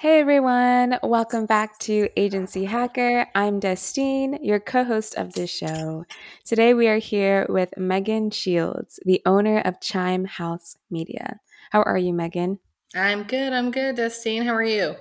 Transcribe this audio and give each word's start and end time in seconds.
Hey 0.00 0.20
everyone, 0.20 0.96
welcome 1.02 1.46
back 1.46 1.76
to 1.80 2.08
Agency 2.16 2.66
Hacker. 2.66 3.26
I'm 3.34 3.58
Destine, 3.58 4.38
your 4.44 4.60
co 4.60 4.84
host 4.84 5.16
of 5.16 5.32
this 5.32 5.50
show. 5.50 6.04
Today 6.44 6.72
we 6.72 6.86
are 6.86 6.98
here 6.98 7.46
with 7.48 7.76
Megan 7.76 8.30
Shields, 8.30 9.00
the 9.04 9.20
owner 9.26 9.58
of 9.58 9.80
Chime 9.80 10.24
House 10.24 10.76
Media. 10.88 11.40
How 11.72 11.82
are 11.82 11.98
you, 11.98 12.12
Megan? 12.12 12.60
I'm 12.94 13.24
good. 13.24 13.52
I'm 13.52 13.72
good, 13.72 13.96
Destine. 13.96 14.44
How 14.44 14.54
are 14.54 14.62
you? 14.62 14.94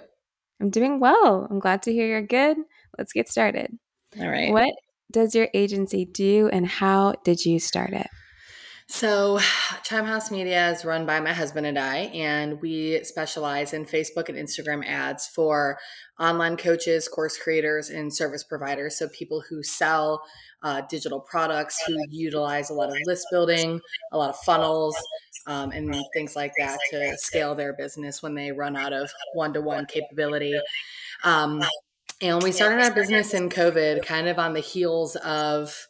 I'm 0.60 0.72
doing 0.72 1.00
well. 1.00 1.46
I'm 1.48 1.60
glad 1.60 1.84
to 1.84 1.94
hear 1.94 2.08
you're 2.08 2.24
good. 2.24 2.58
Let's 2.98 3.14
get 3.14 3.30
started. 3.30 3.78
All 4.20 4.28
right. 4.28 4.52
What 4.52 4.74
does 5.12 5.36
your 5.36 5.48
agency 5.54 6.06
do 6.06 6.50
and 6.52 6.66
how 6.66 7.14
did 7.24 7.46
you 7.46 7.60
start 7.60 7.94
it? 7.94 8.08
So, 8.88 9.40
Chime 9.84 10.06
House 10.06 10.32
Media 10.32 10.72
is 10.72 10.86
run 10.86 11.06
by 11.06 11.20
my 11.20 11.34
husband 11.34 11.66
and 11.66 11.78
I, 11.78 11.98
and 12.14 12.62
we 12.62 13.04
specialize 13.04 13.74
in 13.74 13.86
Facebook 13.86 14.30
and 14.30 14.38
Instagram 14.38 14.86
ads 14.86 15.28
for 15.28 15.78
online 16.20 16.58
coaches, 16.58 17.08
course 17.08 17.38
creators, 17.38 17.90
and 17.90 18.14
service 18.14 18.44
providers. 18.44 18.98
So, 18.98 19.10
people 19.10 19.44
who 19.50 19.62
sell 19.62 20.24
uh, 20.64 20.82
digital 20.90 21.20
products, 21.20 21.82
who 21.86 21.98
utilize 22.10 22.70
a 22.70 22.74
lot 22.74 22.90
of 22.90 22.98
list 23.06 23.28
building, 23.30 23.80
a 24.12 24.18
lot 24.18 24.30
of 24.30 24.38
funnels, 24.38 24.98
um, 25.46 25.72
and 25.72 25.96
things 26.14 26.36
like 26.36 26.54
that 26.58 26.78
to 26.92 27.18
scale 27.18 27.56
their 27.56 27.74
business 27.74 28.24
when 28.24 28.36
they 28.36 28.52
run 28.52 28.76
out 28.76 28.94
of 28.94 29.12
one 29.34 29.54
to 29.54 29.62
one 29.62 29.86
capability. 29.86 30.60
Um, 31.24 31.64
and 32.22 32.42
we 32.42 32.52
started 32.52 32.84
our 32.84 32.94
business 32.94 33.34
in 33.34 33.50
COVID, 33.50 34.04
kind 34.04 34.28
of 34.28 34.40
on 34.40 34.54
the 34.54 34.60
heels 34.60 35.16
of 35.18 35.88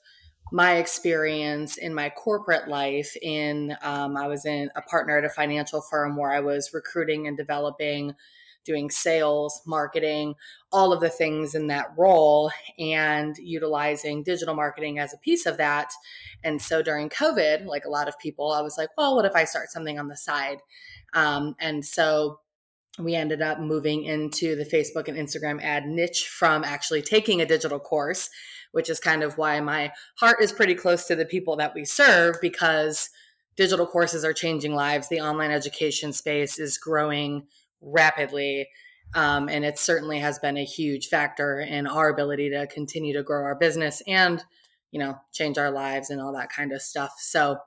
my 0.52 0.76
experience 0.76 1.78
in 1.78 1.94
my 1.94 2.10
corporate 2.10 2.68
life 2.68 3.16
in 3.22 3.76
um, 3.82 4.16
i 4.18 4.28
was 4.28 4.46
in 4.46 4.70
a 4.76 4.82
partner 4.84 5.18
at 5.18 5.26
a 5.26 5.30
financial 5.30 5.82
firm 5.82 6.16
where 6.16 6.32
i 6.32 6.40
was 6.40 6.72
recruiting 6.74 7.28
and 7.28 7.38
developing 7.38 8.14
doing 8.68 8.90
sales 8.90 9.62
marketing 9.66 10.36
all 10.72 10.92
of 10.92 11.00
the 11.00 11.10
things 11.10 11.56
in 11.56 11.68
that 11.68 11.88
role 11.98 12.52
and 12.78 13.38
utilizing 13.38 14.22
digital 14.22 14.54
marketing 14.54 15.00
as 15.00 15.14
a 15.14 15.18
piece 15.20 15.46
of 15.46 15.56
that. 15.58 15.90
And 16.44 16.62
so 16.62 16.84
during 16.84 17.10
covid 17.10 17.66
like 17.66 17.86
a 17.86 17.90
lot 17.90 18.10
of 18.10 18.20
people 18.20 18.52
i 18.52 18.62
was 18.62 18.78
like 18.78 18.90
well 18.98 19.16
what 19.16 19.26
if 19.26 19.34
i 19.34 19.46
start 19.46 19.72
something 19.72 19.98
on 19.98 20.08
the 20.08 20.18
side? 20.18 20.60
Um, 21.14 21.56
and 21.60 21.84
so 21.84 22.42
we 23.00 23.16
ended 23.16 23.42
up 23.42 23.60
moving 23.60 24.04
into 24.04 24.56
the 24.56 24.66
facebook 24.66 25.08
and 25.08 25.18
instagram 25.18 25.62
ad 25.62 25.86
niche 25.86 26.28
from 26.28 26.64
actually 26.64 27.02
taking 27.02 27.42
a 27.42 27.46
digital 27.46 27.80
course 27.80 28.30
which 28.72 28.90
is 28.90 29.00
kind 29.00 29.24
of 29.24 29.38
why 29.38 29.60
my 29.60 29.92
heart 30.20 30.42
is 30.42 30.52
pretty 30.52 30.76
close 30.76 31.06
to 31.06 31.16
the 31.16 31.26
people 31.26 31.56
that 31.56 31.74
we 31.74 31.86
serve 31.86 32.36
because 32.42 33.10
digital 33.58 33.88
courses 33.88 34.24
are 34.24 34.34
changing 34.34 34.74
lives. 34.74 35.10
The 35.10 35.20
online 35.20 35.52
education 35.52 36.14
space 36.14 36.60
is 36.60 36.78
growing 36.78 37.48
rapidly. 37.82 38.70
Um, 39.16 39.50
and 39.50 39.66
it 39.66 39.80
certainly 39.80 40.20
has 40.20 40.38
been 40.40 40.58
a 40.58 40.64
huge 40.64 41.08
factor 41.08 41.60
in 41.60 41.88
our 41.88 42.10
ability 42.10 42.52
to 42.52 42.68
continue 42.68 43.14
to 43.14 43.24
grow 43.24 43.44
our 43.44 43.56
business 43.56 44.02
and, 44.08 44.44
you 44.92 45.00
know, 45.00 45.18
change 45.34 45.58
our 45.58 45.72
lives 45.72 46.10
and 46.10 46.22
all 46.22 46.34
that 46.34 46.50
kind 46.50 46.72
of 46.72 46.82
stuff. 46.82 47.14
So, 47.18 47.58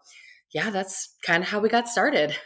yeah, 0.53 0.71
that's 0.71 1.15
kind 1.25 1.43
of 1.43 1.49
how 1.49 1.59
we 1.59 1.69
got 1.69 1.89
started. 1.89 2.37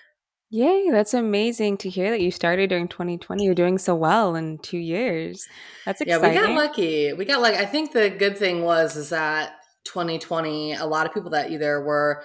Yay, 0.51 0.91
that's 0.91 1.15
amazing 1.15 1.77
to 1.79 1.89
hear 1.89 2.11
that 2.11 2.21
you 2.21 2.31
started 2.31 2.71
during 2.71 2.87
2020. 2.87 3.45
You're 3.45 3.55
doing 3.55 3.79
so 3.79 3.95
well 3.95 4.37
in 4.37 4.59
two 4.59 4.79
years. 4.79 5.49
That's 5.85 6.01
exciting. 6.01 6.23
Yeah, 6.23 6.29
we 6.29 6.35
got 6.35 6.51
exciting. 6.51 6.57
lucky. 6.57 7.13
We 7.15 7.25
got 7.25 7.41
like 7.41 7.55
I 7.55 7.67
think 7.67 7.93
the 7.93 8.11
good 8.11 8.39
thing 8.39 8.63
was 8.63 8.97
is 8.97 9.09
that 9.11 9.55
2020, 9.85 10.75
a 10.75 10.87
lot 10.87 11.07
of 11.07 11.15
people 11.15 11.31
that 11.31 11.51
either 11.51 11.81
were 11.81 12.23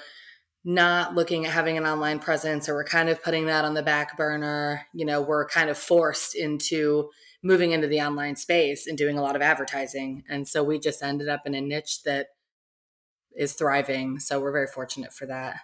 not 0.64 1.16
looking 1.16 1.46
at 1.46 1.52
having 1.52 1.78
an 1.78 1.86
online 1.86 2.20
presence 2.20 2.68
or 2.68 2.76
were 2.76 2.84
kind 2.84 3.10
of 3.10 3.24
putting 3.24 3.46
that 3.46 3.66
on 3.66 3.74
the 3.74 3.84
back 3.84 4.18
burner, 4.18 4.86
you 4.94 5.06
know, 5.06 5.22
were 5.22 5.48
kind 5.48 5.70
of 5.70 5.78
forced 5.78 6.36
into 6.36 7.10
moving 7.42 7.72
into 7.72 7.88
the 7.88 8.02
online 8.02 8.36
space 8.36 8.86
and 8.86 8.98
doing 8.98 9.18
a 9.18 9.22
lot 9.22 9.36
of 9.36 9.42
advertising. 9.42 10.24
And 10.30 10.48
so 10.48 10.64
we 10.64 10.78
just 10.78 11.02
ended 11.02 11.30
up 11.30 11.42
in 11.46 11.56
a 11.56 11.62
niche 11.62 12.04
that 12.04 12.28
is 13.36 13.54
thriving. 13.54 14.20
So 14.20 14.40
we're 14.40 14.52
very 14.52 14.68
fortunate 14.68 15.14
for 15.14 15.26
that. 15.28 15.56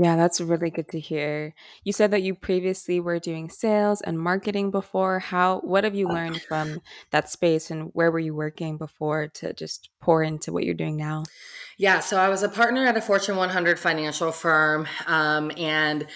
Yeah, 0.00 0.14
that's 0.14 0.40
really 0.40 0.70
good 0.70 0.86
to 0.90 1.00
hear. 1.00 1.54
You 1.82 1.92
said 1.92 2.12
that 2.12 2.22
you 2.22 2.36
previously 2.36 3.00
were 3.00 3.18
doing 3.18 3.50
sales 3.50 4.00
and 4.00 4.16
marketing 4.16 4.70
before. 4.70 5.18
How 5.18 5.58
what 5.64 5.82
have 5.82 5.96
you 5.96 6.06
learned 6.06 6.40
from 6.42 6.82
that 7.10 7.28
space 7.28 7.68
and 7.68 7.90
where 7.94 8.12
were 8.12 8.20
you 8.20 8.32
working 8.32 8.78
before 8.78 9.26
to 9.26 9.52
just 9.52 9.90
pour 10.00 10.22
into 10.22 10.52
what 10.52 10.62
you're 10.62 10.74
doing 10.74 10.96
now? 10.96 11.24
Yeah, 11.78 11.98
so 11.98 12.16
I 12.16 12.28
was 12.28 12.44
a 12.44 12.48
partner 12.48 12.86
at 12.86 12.96
a 12.96 13.00
Fortune 13.00 13.34
100 13.34 13.76
financial 13.76 14.30
firm, 14.30 14.86
um, 15.08 15.50
and 15.56 16.06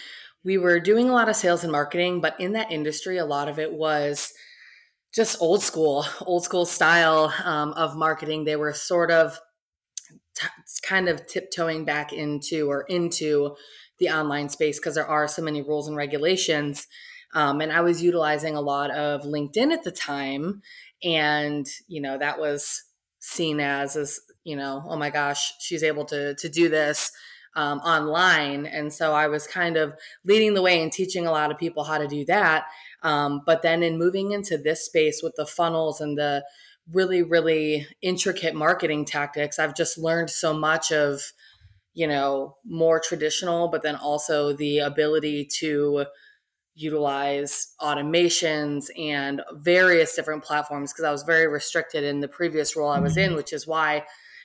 we 0.44 0.58
were 0.58 0.78
doing 0.78 1.10
a 1.10 1.12
lot 1.12 1.28
of 1.28 1.34
sales 1.34 1.64
and 1.64 1.72
marketing. 1.72 2.20
But 2.20 2.38
in 2.38 2.52
that 2.52 2.70
industry, 2.70 3.18
a 3.18 3.26
lot 3.26 3.48
of 3.48 3.58
it 3.58 3.72
was 3.72 4.32
just 5.12 5.42
old 5.42 5.60
school, 5.60 6.04
old 6.20 6.44
school 6.44 6.66
style 6.66 7.34
um, 7.44 7.72
of 7.72 7.96
marketing. 7.96 8.44
They 8.44 8.54
were 8.54 8.74
sort 8.74 9.10
of 9.10 9.40
t- 10.34 10.46
kind 10.82 11.08
of 11.08 11.26
tiptoeing 11.26 11.84
back 11.84 12.12
into 12.12 12.70
or 12.70 12.82
into 12.82 13.56
the 13.98 14.10
online 14.10 14.48
space 14.48 14.78
because 14.78 14.94
there 14.94 15.06
are 15.06 15.28
so 15.28 15.42
many 15.42 15.62
rules 15.62 15.88
and 15.88 15.96
regulations. 15.96 16.86
Um, 17.34 17.60
and 17.60 17.72
I 17.72 17.80
was 17.80 18.02
utilizing 18.02 18.56
a 18.56 18.60
lot 18.60 18.90
of 18.90 19.22
LinkedIn 19.22 19.72
at 19.72 19.84
the 19.84 19.90
time, 19.90 20.62
and 21.02 21.66
you 21.88 22.00
know 22.00 22.18
that 22.18 22.38
was 22.38 22.84
seen 23.20 23.60
as 23.60 23.96
as 23.96 24.20
you 24.44 24.56
know, 24.56 24.84
oh 24.86 24.96
my 24.96 25.10
gosh, 25.10 25.54
she's 25.60 25.82
able 25.82 26.04
to 26.06 26.34
to 26.34 26.48
do 26.48 26.68
this 26.68 27.10
um, 27.56 27.78
online, 27.78 28.66
and 28.66 28.92
so 28.92 29.14
I 29.14 29.28
was 29.28 29.46
kind 29.46 29.76
of 29.76 29.94
leading 30.24 30.54
the 30.54 30.62
way 30.62 30.82
and 30.82 30.92
teaching 30.92 31.26
a 31.26 31.32
lot 31.32 31.50
of 31.50 31.58
people 31.58 31.84
how 31.84 31.98
to 31.98 32.08
do 32.08 32.24
that. 32.26 32.64
Um, 33.02 33.42
but 33.46 33.62
then 33.62 33.82
in 33.82 33.98
moving 33.98 34.32
into 34.32 34.58
this 34.58 34.84
space 34.84 35.20
with 35.22 35.34
the 35.36 35.46
funnels 35.46 36.00
and 36.00 36.18
the 36.18 36.44
really 36.90 37.22
really 37.22 37.86
intricate 38.00 38.54
marketing 38.54 39.04
tactics. 39.04 39.58
I've 39.58 39.74
just 39.74 39.98
learned 39.98 40.30
so 40.30 40.52
much 40.52 40.92
of 40.92 41.22
you 41.94 42.06
know 42.06 42.56
more 42.64 43.00
traditional 43.00 43.68
but 43.68 43.82
then 43.82 43.96
also 43.96 44.52
the 44.52 44.78
ability 44.78 45.44
to 45.44 46.06
utilize 46.74 47.74
automations 47.80 48.86
and 48.98 49.42
various 49.52 50.14
different 50.14 50.42
platforms 50.42 50.92
because 50.92 51.04
i 51.04 51.12
was 51.12 51.22
very 51.22 51.46
restricted 51.46 52.02
in 52.02 52.20
the 52.20 52.28
previous 52.28 52.76
role 52.76 52.88
i 52.88 52.98
was 52.98 53.16
in 53.16 53.34
which 53.34 53.52
is 53.52 53.66
why 53.66 54.02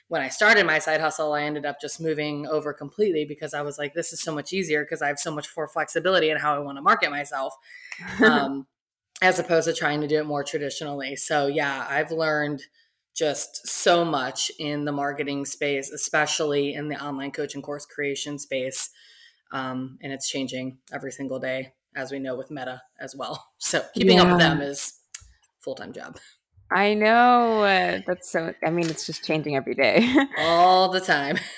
when 0.08 0.20
i 0.20 0.28
started 0.28 0.66
my 0.66 0.78
side 0.78 1.00
hustle 1.00 1.32
i 1.32 1.42
ended 1.42 1.64
up 1.64 1.80
just 1.80 2.00
moving 2.00 2.46
over 2.46 2.74
completely 2.74 3.24
because 3.24 3.54
i 3.54 3.62
was 3.62 3.78
like 3.78 3.94
this 3.94 4.12
is 4.12 4.20
so 4.20 4.34
much 4.34 4.52
easier 4.52 4.84
because 4.84 5.00
i 5.00 5.08
have 5.08 5.18
so 5.18 5.30
much 5.30 5.48
more 5.56 5.66
flexibility 5.68 6.28
in 6.28 6.36
how 6.36 6.54
i 6.54 6.58
want 6.58 6.76
to 6.76 6.82
market 6.82 7.10
myself. 7.10 7.54
Um, 8.22 8.66
as 9.20 9.38
opposed 9.38 9.66
to 9.66 9.74
trying 9.74 10.00
to 10.00 10.06
do 10.06 10.18
it 10.18 10.26
more 10.26 10.44
traditionally. 10.44 11.16
So, 11.16 11.46
yeah, 11.46 11.86
I've 11.88 12.10
learned 12.10 12.62
just 13.14 13.66
so 13.66 14.04
much 14.04 14.50
in 14.58 14.84
the 14.84 14.92
marketing 14.92 15.44
space, 15.44 15.90
especially 15.90 16.74
in 16.74 16.88
the 16.88 17.02
online 17.02 17.32
coaching 17.32 17.62
course 17.62 17.84
creation 17.84 18.38
space. 18.38 18.90
Um, 19.50 19.98
and 20.02 20.12
it's 20.12 20.28
changing 20.28 20.78
every 20.92 21.10
single 21.10 21.38
day, 21.38 21.72
as 21.96 22.12
we 22.12 22.18
know 22.18 22.36
with 22.36 22.50
Meta 22.50 22.82
as 23.00 23.16
well. 23.16 23.44
So, 23.60 23.84
keeping 23.92 24.16
yeah. 24.16 24.22
up 24.22 24.28
with 24.30 24.38
them 24.38 24.60
is 24.60 25.00
full 25.60 25.74
time 25.74 25.92
job. 25.92 26.16
I 26.70 26.94
know. 26.94 27.62
Uh, 27.62 28.00
that's 28.06 28.30
so, 28.30 28.54
I 28.64 28.70
mean, 28.70 28.88
it's 28.88 29.06
just 29.06 29.24
changing 29.24 29.56
every 29.56 29.74
day. 29.74 30.08
All 30.38 30.90
the 30.90 31.00
time. 31.00 31.38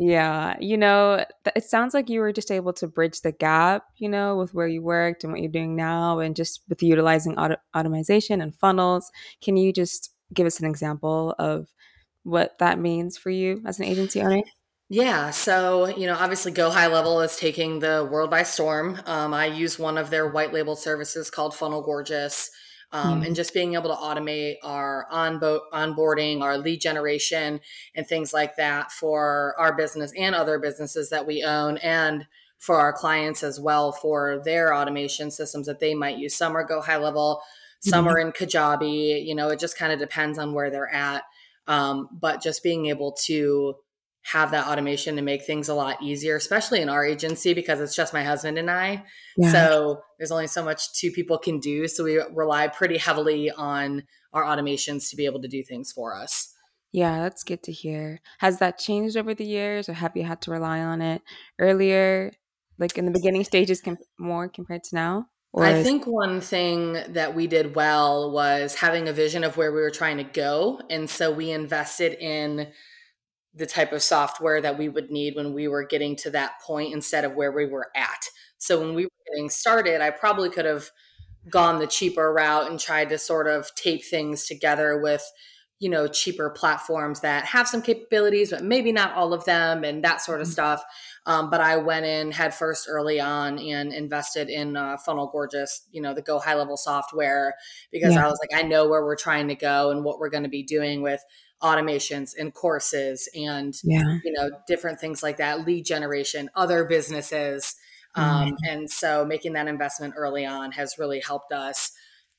Yeah, 0.00 0.56
you 0.60 0.76
know, 0.76 1.24
it 1.56 1.64
sounds 1.64 1.92
like 1.92 2.08
you 2.08 2.20
were 2.20 2.32
just 2.32 2.52
able 2.52 2.72
to 2.74 2.86
bridge 2.86 3.22
the 3.22 3.32
gap, 3.32 3.82
you 3.96 4.08
know, 4.08 4.36
with 4.36 4.54
where 4.54 4.68
you 4.68 4.80
worked 4.80 5.24
and 5.24 5.32
what 5.32 5.42
you're 5.42 5.50
doing 5.50 5.74
now, 5.74 6.20
and 6.20 6.36
just 6.36 6.62
with 6.68 6.84
utilizing 6.84 7.36
auto- 7.36 7.56
automation 7.76 8.40
and 8.40 8.54
funnels. 8.54 9.10
Can 9.42 9.56
you 9.56 9.72
just 9.72 10.14
give 10.32 10.46
us 10.46 10.60
an 10.60 10.66
example 10.66 11.34
of 11.40 11.72
what 12.22 12.58
that 12.58 12.78
means 12.78 13.18
for 13.18 13.30
you 13.30 13.60
as 13.66 13.80
an 13.80 13.86
agency 13.86 14.20
owner? 14.20 14.42
Yeah, 14.88 15.30
so 15.30 15.88
you 15.88 16.06
know, 16.06 16.14
obviously, 16.14 16.52
Go 16.52 16.70
High 16.70 16.86
Level 16.86 17.20
is 17.20 17.36
taking 17.36 17.80
the 17.80 18.08
world 18.08 18.30
by 18.30 18.44
storm. 18.44 19.00
Um, 19.04 19.34
I 19.34 19.46
use 19.46 19.80
one 19.80 19.98
of 19.98 20.10
their 20.10 20.28
white 20.28 20.52
label 20.52 20.76
services 20.76 21.28
called 21.28 21.56
Funnel 21.56 21.82
Gorgeous 21.82 22.50
um, 22.92 23.22
and 23.22 23.36
just 23.36 23.52
being 23.52 23.74
able 23.74 23.90
to 23.90 23.96
automate 23.96 24.56
our 24.62 25.06
onbo- 25.12 25.60
onboarding, 25.72 26.40
our 26.40 26.56
lead 26.56 26.80
generation, 26.80 27.60
and 27.94 28.06
things 28.06 28.32
like 28.32 28.56
that 28.56 28.90
for 28.92 29.54
our 29.58 29.74
business 29.76 30.12
and 30.16 30.34
other 30.34 30.58
businesses 30.58 31.10
that 31.10 31.26
we 31.26 31.42
own, 31.42 31.76
and 31.78 32.26
for 32.58 32.76
our 32.76 32.92
clients 32.92 33.42
as 33.42 33.60
well 33.60 33.92
for 33.92 34.40
their 34.44 34.74
automation 34.74 35.30
systems 35.30 35.66
that 35.66 35.80
they 35.80 35.94
might 35.94 36.18
use. 36.18 36.36
Some 36.36 36.56
are 36.56 36.64
Go 36.64 36.80
High 36.80 36.96
Level, 36.96 37.42
some 37.80 38.06
mm-hmm. 38.06 38.14
are 38.14 38.18
in 38.18 38.32
Kajabi. 38.32 39.24
You 39.24 39.34
know, 39.34 39.48
it 39.48 39.60
just 39.60 39.78
kind 39.78 39.92
of 39.92 39.98
depends 39.98 40.38
on 40.38 40.52
where 40.52 40.70
they're 40.70 40.92
at. 40.92 41.24
Um, 41.66 42.08
but 42.10 42.42
just 42.42 42.62
being 42.62 42.86
able 42.86 43.12
to 43.26 43.74
have 44.32 44.50
that 44.50 44.66
automation 44.66 45.16
to 45.16 45.22
make 45.22 45.44
things 45.44 45.68
a 45.68 45.74
lot 45.74 46.02
easier, 46.02 46.36
especially 46.36 46.82
in 46.82 46.88
our 46.90 47.04
agency 47.04 47.54
because 47.54 47.80
it's 47.80 47.96
just 47.96 48.12
my 48.12 48.22
husband 48.22 48.58
and 48.58 48.70
I. 48.70 49.04
Yeah. 49.38 49.52
So 49.52 50.02
there's 50.18 50.30
only 50.30 50.48
so 50.48 50.62
much 50.62 50.92
two 50.92 51.10
people 51.10 51.38
can 51.38 51.60
do. 51.60 51.88
So 51.88 52.04
we 52.04 52.20
rely 52.34 52.68
pretty 52.68 52.98
heavily 52.98 53.50
on 53.50 54.02
our 54.34 54.44
automations 54.44 55.08
to 55.10 55.16
be 55.16 55.24
able 55.24 55.40
to 55.40 55.48
do 55.48 55.62
things 55.62 55.92
for 55.92 56.14
us. 56.14 56.54
Yeah, 56.92 57.20
that's 57.20 57.42
good 57.42 57.62
to 57.64 57.72
hear. 57.72 58.20
Has 58.38 58.58
that 58.58 58.78
changed 58.78 59.16
over 59.16 59.34
the 59.34 59.46
years 59.46 59.88
or 59.88 59.94
have 59.94 60.14
you 60.14 60.24
had 60.24 60.42
to 60.42 60.50
rely 60.50 60.80
on 60.80 61.00
it 61.00 61.22
earlier, 61.58 62.32
like 62.78 62.98
in 62.98 63.06
the 63.06 63.10
beginning 63.10 63.44
stages 63.44 63.80
com- 63.80 63.96
more 64.18 64.48
compared 64.48 64.84
to 64.84 64.94
now? 64.94 65.26
Or 65.54 65.64
I 65.64 65.82
think 65.82 66.06
one 66.06 66.42
thing 66.42 66.98
that 67.08 67.34
we 67.34 67.46
did 67.46 67.74
well 67.74 68.30
was 68.30 68.74
having 68.74 69.08
a 69.08 69.12
vision 69.14 69.42
of 69.42 69.56
where 69.56 69.72
we 69.72 69.80
were 69.80 69.90
trying 69.90 70.18
to 70.18 70.24
go. 70.24 70.82
And 70.90 71.08
so 71.08 71.32
we 71.32 71.50
invested 71.50 72.12
in 72.20 72.68
the 73.54 73.66
type 73.66 73.92
of 73.92 74.02
software 74.02 74.60
that 74.60 74.78
we 74.78 74.88
would 74.88 75.10
need 75.10 75.34
when 75.34 75.52
we 75.52 75.68
were 75.68 75.84
getting 75.84 76.14
to 76.16 76.30
that 76.30 76.60
point 76.62 76.92
instead 76.94 77.24
of 77.24 77.34
where 77.34 77.50
we 77.52 77.66
were 77.66 77.90
at. 77.96 78.26
So 78.58 78.78
when 78.80 78.94
we 78.94 79.04
were 79.04 79.10
getting 79.32 79.50
started, 79.50 80.00
I 80.00 80.10
probably 80.10 80.50
could 80.50 80.64
have 80.64 80.90
gone 81.50 81.78
the 81.78 81.86
cheaper 81.86 82.32
route 82.32 82.70
and 82.70 82.78
tried 82.78 83.08
to 83.10 83.18
sort 83.18 83.46
of 83.46 83.74
tape 83.74 84.04
things 84.04 84.46
together 84.46 85.00
with 85.00 85.24
you 85.80 85.88
know 85.88 86.08
cheaper 86.08 86.50
platforms 86.50 87.20
that 87.20 87.44
have 87.44 87.68
some 87.68 87.80
capabilities 87.80 88.50
but 88.50 88.64
maybe 88.64 88.90
not 88.90 89.14
all 89.14 89.32
of 89.32 89.44
them 89.44 89.84
and 89.84 90.02
that 90.02 90.20
sort 90.20 90.40
of 90.40 90.48
Mhm. 90.48 90.52
stuff 90.52 90.84
um, 91.24 91.50
but 91.50 91.60
i 91.60 91.76
went 91.76 92.04
in 92.04 92.32
head 92.32 92.52
first 92.52 92.86
early 92.90 93.20
on 93.20 93.58
and 93.60 93.92
invested 93.92 94.48
in 94.50 94.76
uh, 94.76 94.96
funnel 94.98 95.28
gorgeous 95.28 95.84
you 95.92 96.02
know 96.02 96.12
the 96.12 96.20
go 96.20 96.40
high 96.40 96.54
level 96.56 96.76
software 96.76 97.54
because 97.92 98.14
Yeah. 98.14 98.24
i 98.24 98.26
was 98.26 98.38
like 98.40 98.60
i 98.60 98.66
know 98.66 98.88
where 98.88 99.04
we're 99.04 99.16
trying 99.16 99.46
to 99.48 99.54
go 99.54 99.90
and 99.90 100.04
what 100.04 100.18
we're 100.18 100.30
going 100.30 100.42
to 100.42 100.48
be 100.48 100.64
doing 100.64 101.00
with 101.00 101.22
automations 101.62 102.32
and 102.38 102.54
courses 102.54 103.28
and 103.34 103.74
Yeah. 103.82 104.18
you 104.24 104.32
know 104.32 104.50
different 104.66 105.00
things 105.00 105.22
like 105.22 105.38
that 105.38 105.66
lead 105.66 105.84
generation 105.84 106.50
other 106.54 106.84
businesses 106.84 107.74
um, 108.14 108.52
Mm. 108.52 108.56
and 108.68 108.90
so 108.90 109.24
making 109.24 109.52
that 109.54 109.68
investment 109.68 110.14
early 110.16 110.46
on 110.46 110.72
has 110.72 110.98
really 110.98 111.20
helped 111.20 111.52
us 111.52 111.92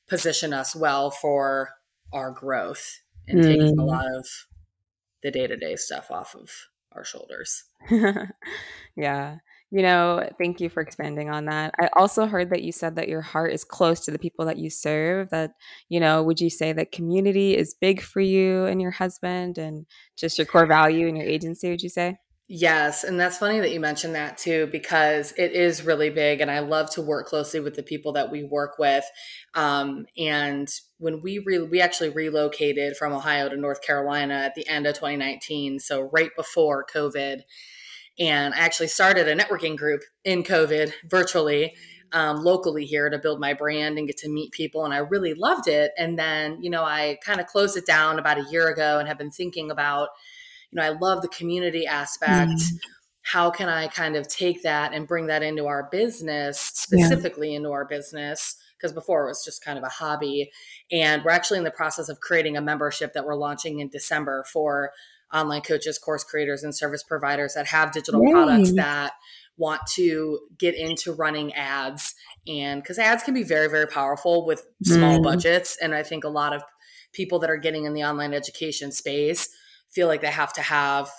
position 0.08 0.54
us 0.54 0.76
well 0.76 1.12
for 1.12 1.72
our 2.14 2.32
growth 2.32 3.02
and 3.28 3.44
taking 3.44 3.78
a 3.78 3.82
Mm. 3.82 3.88
lot 3.88 4.06
of 4.16 4.28
the 5.22 5.32
day 5.32 5.48
to 5.48 5.58
day 5.58 5.76
stuff 5.76 6.10
off 6.12 6.34
of 6.36 6.50
our 6.94 7.04
shoulders. 7.04 7.66
Yeah. 8.96 9.38
You 9.72 9.84
know, 9.84 10.28
thank 10.40 10.60
you 10.60 10.70
for 10.70 10.82
expanding 10.82 11.30
on 11.30 11.46
that. 11.46 11.76
I 11.80 11.90
also 11.94 12.26
heard 12.26 12.50
that 12.50 12.64
you 12.64 12.72
said 12.72 12.96
that 12.96 13.08
your 13.08 13.22
heart 13.22 13.54
is 13.54 13.64
close 13.64 14.00
to 14.02 14.12
the 14.12 14.18
people 14.18 14.46
that 14.46 14.58
you 14.58 14.72
serve. 14.72 15.30
That, 15.30 15.52
you 15.90 16.00
know, 16.00 16.24
would 16.24 16.42
you 16.42 16.50
say 16.50 16.74
that 16.74 16.92
community 16.92 17.56
is 17.56 17.76
big 17.80 18.02
for 18.02 18.20
you 18.20 18.66
and 18.66 18.82
your 18.82 18.92
husband 18.92 19.60
and 19.60 19.86
just 20.18 20.40
your 20.40 20.48
core 20.48 20.66
value 20.66 21.06
in 21.06 21.16
your 21.16 21.28
agency, 21.28 21.70
would 21.70 21.84
you 21.84 21.90
say? 21.90 22.18
Yes, 22.52 23.04
and 23.04 23.20
that's 23.20 23.38
funny 23.38 23.60
that 23.60 23.72
you 23.72 23.80
mentioned 23.80 24.16
that 24.16 24.40
too, 24.40 24.68
because 24.72 25.36
it 25.38 25.52
is 25.52 25.86
really 25.86 26.10
big, 26.10 26.42
and 26.42 26.50
I 26.50 26.60
love 26.60 26.90
to 26.94 27.02
work 27.04 27.28
closely 27.28 27.60
with 27.60 27.76
the 27.76 27.84
people 27.84 28.14
that 28.14 28.32
we 28.32 28.44
work 28.44 28.80
with. 28.80 29.06
Um, 29.54 30.08
and 30.18 30.68
when 30.98 31.22
we 31.22 31.38
re- 31.38 31.60
we 31.60 31.80
actually 31.80 32.10
relocated 32.10 32.98
from 32.98 33.14
Ohio 33.14 33.50
to 33.50 33.56
North 33.56 33.84
Carolina 33.84 34.34
at 34.34 34.56
the 34.56 34.68
end 34.68 34.88
of 34.88 34.96
2019, 34.96 35.78
so 35.78 36.10
right 36.12 36.32
before 36.36 36.88
COVID, 36.92 37.42
and 38.20 38.54
I 38.54 38.58
actually 38.58 38.88
started 38.88 39.28
a 39.28 39.36
networking 39.36 39.78
group 39.78 40.02
in 40.24 40.44
COVID 40.44 40.92
virtually. 41.10 41.76
Um, 42.12 42.44
locally 42.44 42.86
here 42.86 43.08
to 43.08 43.20
build 43.20 43.40
my 43.40 43.54
brand 43.54 44.00
and 44.00 44.08
get 44.08 44.18
to 44.18 44.30
meet 44.30 44.52
people 44.52 44.84
and 44.84 44.92
i 44.92 44.98
really 44.98 45.36
loved 45.36 45.68
it 45.68 45.92
and 45.96 46.18
then 46.18 46.58
you 46.60 46.72
know 46.72 46.84
i 46.84 47.20
kind 47.24 47.40
of 47.40 47.46
closed 47.46 47.78
it 47.78 47.86
down 47.86 48.18
about 48.18 48.40
a 48.40 48.50
year 48.50 48.68
ago 48.68 48.98
and 48.98 49.08
have 49.08 49.20
been 49.20 49.30
thinking 49.30 49.70
about 49.70 50.10
you 50.72 50.78
know, 50.78 50.84
I 50.84 50.90
love 50.90 51.22
the 51.22 51.28
community 51.30 51.86
aspect. 51.88 52.52
Mm. 52.52 52.80
How 53.22 53.50
can 53.52 53.70
I 53.70 53.88
kind 53.88 54.16
of 54.16 54.28
take 54.28 54.64
that 54.64 54.94
and 54.94 55.08
bring 55.08 55.28
that 55.28 55.44
into 55.44 55.66
our 55.68 55.88
business, 55.92 56.88
Yeah. 56.92 57.06
specifically 57.06 57.54
into 57.54 57.72
our 57.72 57.86
business? 57.86 58.56
Because 58.78 58.94
before 58.94 59.26
it 59.26 59.30
was 59.30 59.44
just 59.44 59.64
kind 59.64 59.78
of 59.78 59.84
a 59.84 59.90
hobby. 59.90 60.52
And 60.92 61.24
we're 61.24 61.32
actually 61.32 61.58
in 61.58 61.66
the 61.66 61.72
process 61.72 62.08
of 62.08 62.22
creating 62.22 62.56
a 62.56 62.62
membership 62.62 63.14
that 63.14 63.26
we're 63.26 63.36
launching 63.36 63.80
in 63.80 63.90
December 63.90 64.46
for 64.52 64.92
online 65.34 65.62
coaches, 65.62 65.98
course 66.00 66.24
creators, 66.24 66.64
and 66.64 66.76
service 66.76 67.04
providers 67.04 67.54
that 67.54 67.68
have 67.68 67.92
digital 67.92 68.22
products 68.32 68.74
that 68.76 69.14
want 69.58 69.82
to 69.96 70.40
get 70.58 70.74
into 70.74 71.12
running 71.14 71.54
ads. 71.54 72.16
And 72.48 72.82
because 72.82 72.98
ads 72.98 73.24
can 73.24 73.34
be 73.34 73.44
very, 73.44 73.68
very 73.70 73.88
powerful 73.88 74.46
with 74.46 74.66
small 74.84 75.20
Mm. 75.20 75.24
budgets. 75.24 75.78
And 75.82 75.94
I 75.94 76.02
think 76.04 76.24
a 76.24 76.30
lot 76.30 76.54
of 76.54 76.64
people 77.12 77.40
that 77.40 77.50
are 77.50 77.58
getting 77.58 77.86
in 77.86 77.94
the 77.94 78.04
online 78.04 78.34
education 78.34 78.92
space 78.92 79.50
feel 79.90 80.08
like 80.08 80.22
they 80.22 80.28
have 80.28 80.54
to 80.54 80.62
have 80.62 81.12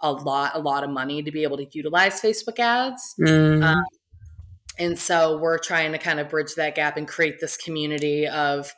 a 0.00 0.12
lot 0.12 0.52
a 0.54 0.60
lot 0.60 0.84
of 0.84 0.90
money 0.90 1.22
to 1.24 1.32
be 1.32 1.42
able 1.42 1.56
to 1.56 1.66
utilize 1.72 2.20
Facebook 2.20 2.58
ads. 2.60 3.14
Um, 3.20 3.26
Mm. 3.60 3.82
and 4.78 4.98
so 4.98 5.36
we're 5.38 5.58
trying 5.58 5.90
to 5.92 5.98
kind 5.98 6.20
of 6.20 6.28
bridge 6.28 6.54
that 6.54 6.76
gap 6.76 6.96
and 6.96 7.08
create 7.08 7.40
this 7.40 7.56
community 7.56 8.28
of 8.28 8.72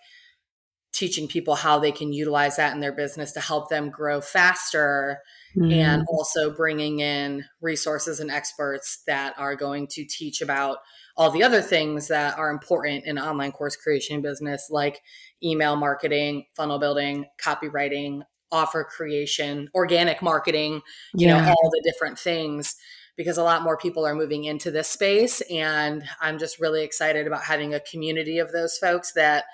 teaching 0.93 1.29
people 1.29 1.55
how 1.55 1.79
they 1.79 1.93
can 1.93 2.13
utilize 2.13 2.57
that 2.57 2.75
in 2.75 2.81
their 2.81 2.93
business 2.93 3.33
to 3.33 3.41
help 3.41 3.69
them 3.71 3.91
grow 3.91 4.21
faster 4.21 5.21
and 5.55 6.03
Mm. 6.03 6.05
also 6.09 6.55
bringing 6.55 7.01
in 7.01 7.45
resources 7.61 8.21
and 8.21 8.31
experts 8.31 9.03
that 9.09 9.35
are 9.37 9.57
going 9.57 9.89
to 9.89 10.05
teach 10.05 10.41
about 10.41 10.79
all 11.17 11.31
the 11.31 11.43
other 11.43 11.61
things 11.61 12.07
that 12.07 12.39
are 12.39 12.51
important 12.51 13.05
in 13.05 13.19
online 13.19 13.51
course 13.51 13.75
creation 13.75 14.23
business 14.23 14.69
like 14.71 15.01
email 15.43 15.75
marketing 15.75 16.45
funnel 16.57 16.79
building 16.79 17.27
copywriting 17.45 18.23
offer 18.53 18.85
creation 18.85 19.69
organic 19.75 20.23
marketing 20.23 20.83
you 21.15 21.27
know 21.27 21.39
all 21.39 21.71
the 21.71 21.83
different 21.85 22.17
things 22.19 22.77
because 23.17 23.37
a 23.37 23.43
lot 23.43 23.63
more 23.63 23.77
people 23.77 24.07
are 24.07 24.15
moving 24.15 24.45
into 24.45 24.71
this 24.71 24.89
space 24.89 25.41
and 25.51 26.05
i'm 26.21 26.39
just 26.39 26.61
really 26.61 26.83
excited 26.85 27.27
about 27.27 27.43
having 27.43 27.75
a 27.75 27.81
community 27.81 28.39
of 28.39 28.53
those 28.53 28.79
folks 28.79 29.13
that 29.15 29.45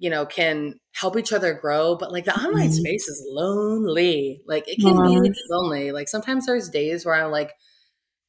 you 0.00 0.10
know, 0.10 0.26
can 0.26 0.74
help 0.94 1.16
each 1.18 1.32
other 1.32 1.54
grow. 1.54 1.96
But 1.96 2.12
like 2.12 2.24
the 2.26 2.36
online 2.36 2.70
Mm. 2.70 2.72
space 2.72 3.08
is 3.08 3.24
lonely. 3.30 4.42
Like 4.46 4.68
it 4.68 4.80
can 4.80 5.00
be 5.02 5.32
lonely. 5.50 5.92
Like 5.92 6.08
sometimes 6.08 6.46
there's 6.46 6.70
days 6.70 7.06
where 7.06 7.14
I'm 7.14 7.30
like 7.30 7.52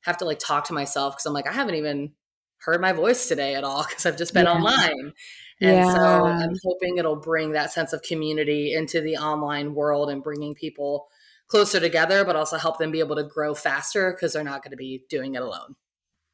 have 0.03 0.17
to 0.17 0.25
like 0.25 0.39
talk 0.39 0.67
to 0.67 0.73
myself 0.73 1.15
because 1.15 1.25
I'm 1.25 1.33
like, 1.33 1.47
I 1.47 1.53
haven't 1.53 1.75
even 1.75 2.13
heard 2.61 2.81
my 2.81 2.93
voice 2.93 3.27
today 3.27 3.55
at 3.55 3.63
all 3.63 3.85
because 3.89 4.05
I've 4.05 4.17
just 4.17 4.33
been 4.33 4.47
Yeah. 4.47 4.53
online. 4.53 5.13
And 5.61 5.85
so 5.85 5.99
I'm 6.41 6.55
hoping 6.63 6.97
it'll 6.97 7.15
bring 7.17 7.53
that 7.53 7.71
sense 7.71 7.93
of 7.93 8.01
community 8.01 8.73
into 8.73 9.01
the 9.01 9.17
online 9.17 9.75
world 9.75 10.09
and 10.09 10.23
bringing 10.23 10.55
people 10.55 11.07
closer 11.47 11.79
together, 11.79 12.25
but 12.25 12.35
also 12.35 12.57
help 12.57 12.79
them 12.79 12.91
be 12.91 12.99
able 12.99 13.15
to 13.17 13.23
grow 13.23 13.53
faster 13.53 14.11
because 14.13 14.33
they're 14.33 14.43
not 14.43 14.63
going 14.63 14.71
to 14.71 14.77
be 14.77 15.03
doing 15.09 15.35
it 15.35 15.41
alone. 15.43 15.75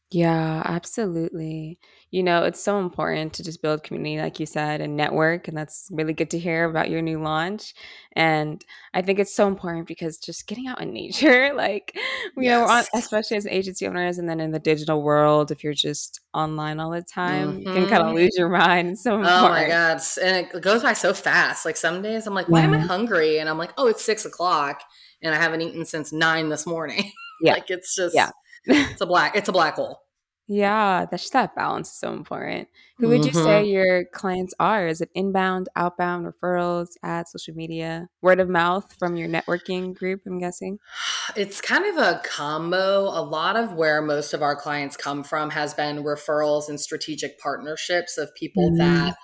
Yeah, 0.09 0.61
absolutely. 0.63 1.79
You 2.11 2.23
know, 2.23 2.43
it's 2.45 2.63
so 2.63 2.79
important 2.79 3.33
to 3.33 3.43
just 3.43 3.61
build 3.61 3.83
community, 3.83 4.17
like 4.21 4.39
you 4.39 4.45
said, 4.45 4.79
and 4.79 4.95
network. 4.95 5.49
And 5.49 5.57
that's 5.57 5.89
really 5.91 6.13
good 6.13 6.29
to 6.31 6.39
hear 6.39 6.63
about 6.63 6.89
your 6.89 7.01
new 7.01 7.21
launch. 7.21 7.73
And 8.13 8.63
I 8.93 9.01
think 9.01 9.19
it's 9.19 9.35
so 9.35 9.49
important 9.49 9.85
because 9.85 10.17
just 10.17 10.47
getting 10.47 10.65
out 10.67 10.81
in 10.81 10.93
nature, 10.93 11.53
like, 11.53 11.91
you 12.37 12.47
know, 12.49 12.61
we're 12.61 12.67
on, 12.69 12.85
Yes. 12.85 12.89
especially 12.93 13.35
as 13.35 13.47
agency 13.47 13.85
owners 13.85 14.17
and 14.17 14.29
then 14.29 14.39
in 14.39 14.51
the 14.51 14.59
digital 14.59 15.01
world, 15.03 15.51
if 15.51 15.61
you're 15.61 15.73
just 15.73 16.21
online 16.33 16.79
all 16.79 16.91
the 16.91 17.01
time, 17.01 17.59
you 17.59 17.67
can 17.67 17.85
kind 17.85 18.01
of 18.01 18.13
hmm 18.13 18.15
lose 18.15 18.37
your 18.37 18.47
mind. 18.49 18.91
It's 18.91 19.03
so 19.03 19.21
Oh 19.23 19.49
my 19.49 19.63
important. 19.63 19.67
God. 19.67 19.95
s- 19.97 20.17
And 20.17 20.35
it 20.47 20.61
goes 20.61 20.83
by 20.83 20.93
so 20.93 21.13
fast. 21.13 21.65
Like 21.65 21.75
some 21.77 22.01
days 22.01 22.27
I'm 22.27 22.33
like, 22.35 22.49
why 22.51 22.61
am 22.63 22.73
I 22.73 22.77
Yeah. 22.77 22.87
hungry? 22.87 23.39
And 23.39 23.49
I'm 23.49 23.57
like, 23.57 23.73
oh, 23.77 23.87
it's 23.87 24.03
six 24.05 24.25
o'clock 24.25 24.81
and 25.21 25.33
I 25.33 25.37
haven't 25.37 25.61
eaten 25.61 25.85
since 25.85 26.13
nine 26.13 26.49
this 26.49 26.65
morning. 26.65 27.11
Yeah. 27.39 27.55
like 27.55 27.65
it's 27.69 27.95
just 27.95 28.15
Yeah. 28.15 28.31
just, 28.65 28.81
it's 28.91 29.01
a 29.01 29.05
black, 29.05 29.35
it's 29.35 29.47
a 29.49 29.51
black 29.51 29.75
hole. 29.75 30.01
Yeah, 30.47 31.05
that's 31.09 31.29
that 31.31 31.55
balance 31.55 31.89
is 31.91 31.99
so 31.99 32.13
important. 32.13 32.69
Who 32.99 33.09
would 33.09 33.25
you 33.25 33.33
say 33.33 33.63
hmm 33.63 33.65
your 33.65 34.05
clients 34.05 34.53
are? 34.59 34.87
Is 34.87 35.01
it 35.01 35.09
inbound, 35.13 35.67
outbound, 35.75 36.25
referrals, 36.25 36.95
ads, 37.03 37.31
social 37.31 37.53
media, 37.53 38.09
word 38.21 38.39
of 38.39 38.47
mouth 38.49 38.93
from 38.97 39.17
your 39.17 39.27
networking 39.27 39.93
group, 39.93 40.21
I'm 40.25 40.39
guessing? 40.39 40.79
It's 41.35 41.61
kind 41.61 41.85
of 41.85 41.97
a 41.97 42.21
combo. 42.23 43.01
A 43.03 43.21
lot 43.21 43.55
of 43.57 43.73
where 43.73 44.01
most 44.01 44.33
of 44.33 44.41
our 44.41 44.55
clients 44.55 44.97
come 44.97 45.23
from 45.23 45.49
has 45.51 45.73
been 45.73 46.03
referrals 46.03 46.69
and 46.69 46.79
strategic 46.79 47.39
partnerships 47.39 48.17
of 48.17 48.33
people 48.33 48.73
Mm, 48.73 48.77
that 48.77 49.15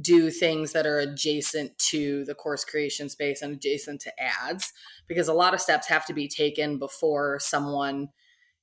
do 0.00 0.30
things 0.30 0.72
that 0.72 0.86
are 0.86 1.00
adjacent 1.00 1.76
to 1.78 2.24
the 2.26 2.34
course 2.34 2.64
creation 2.64 3.08
space 3.08 3.42
and 3.42 3.54
adjacent 3.54 4.00
to 4.02 4.12
ads 4.22 4.72
because 5.08 5.28
a 5.28 5.34
lot 5.34 5.54
of 5.54 5.60
steps 5.60 5.88
have 5.88 6.06
to 6.06 6.14
be 6.14 6.28
taken 6.28 6.78
before 6.78 7.38
someone 7.40 8.08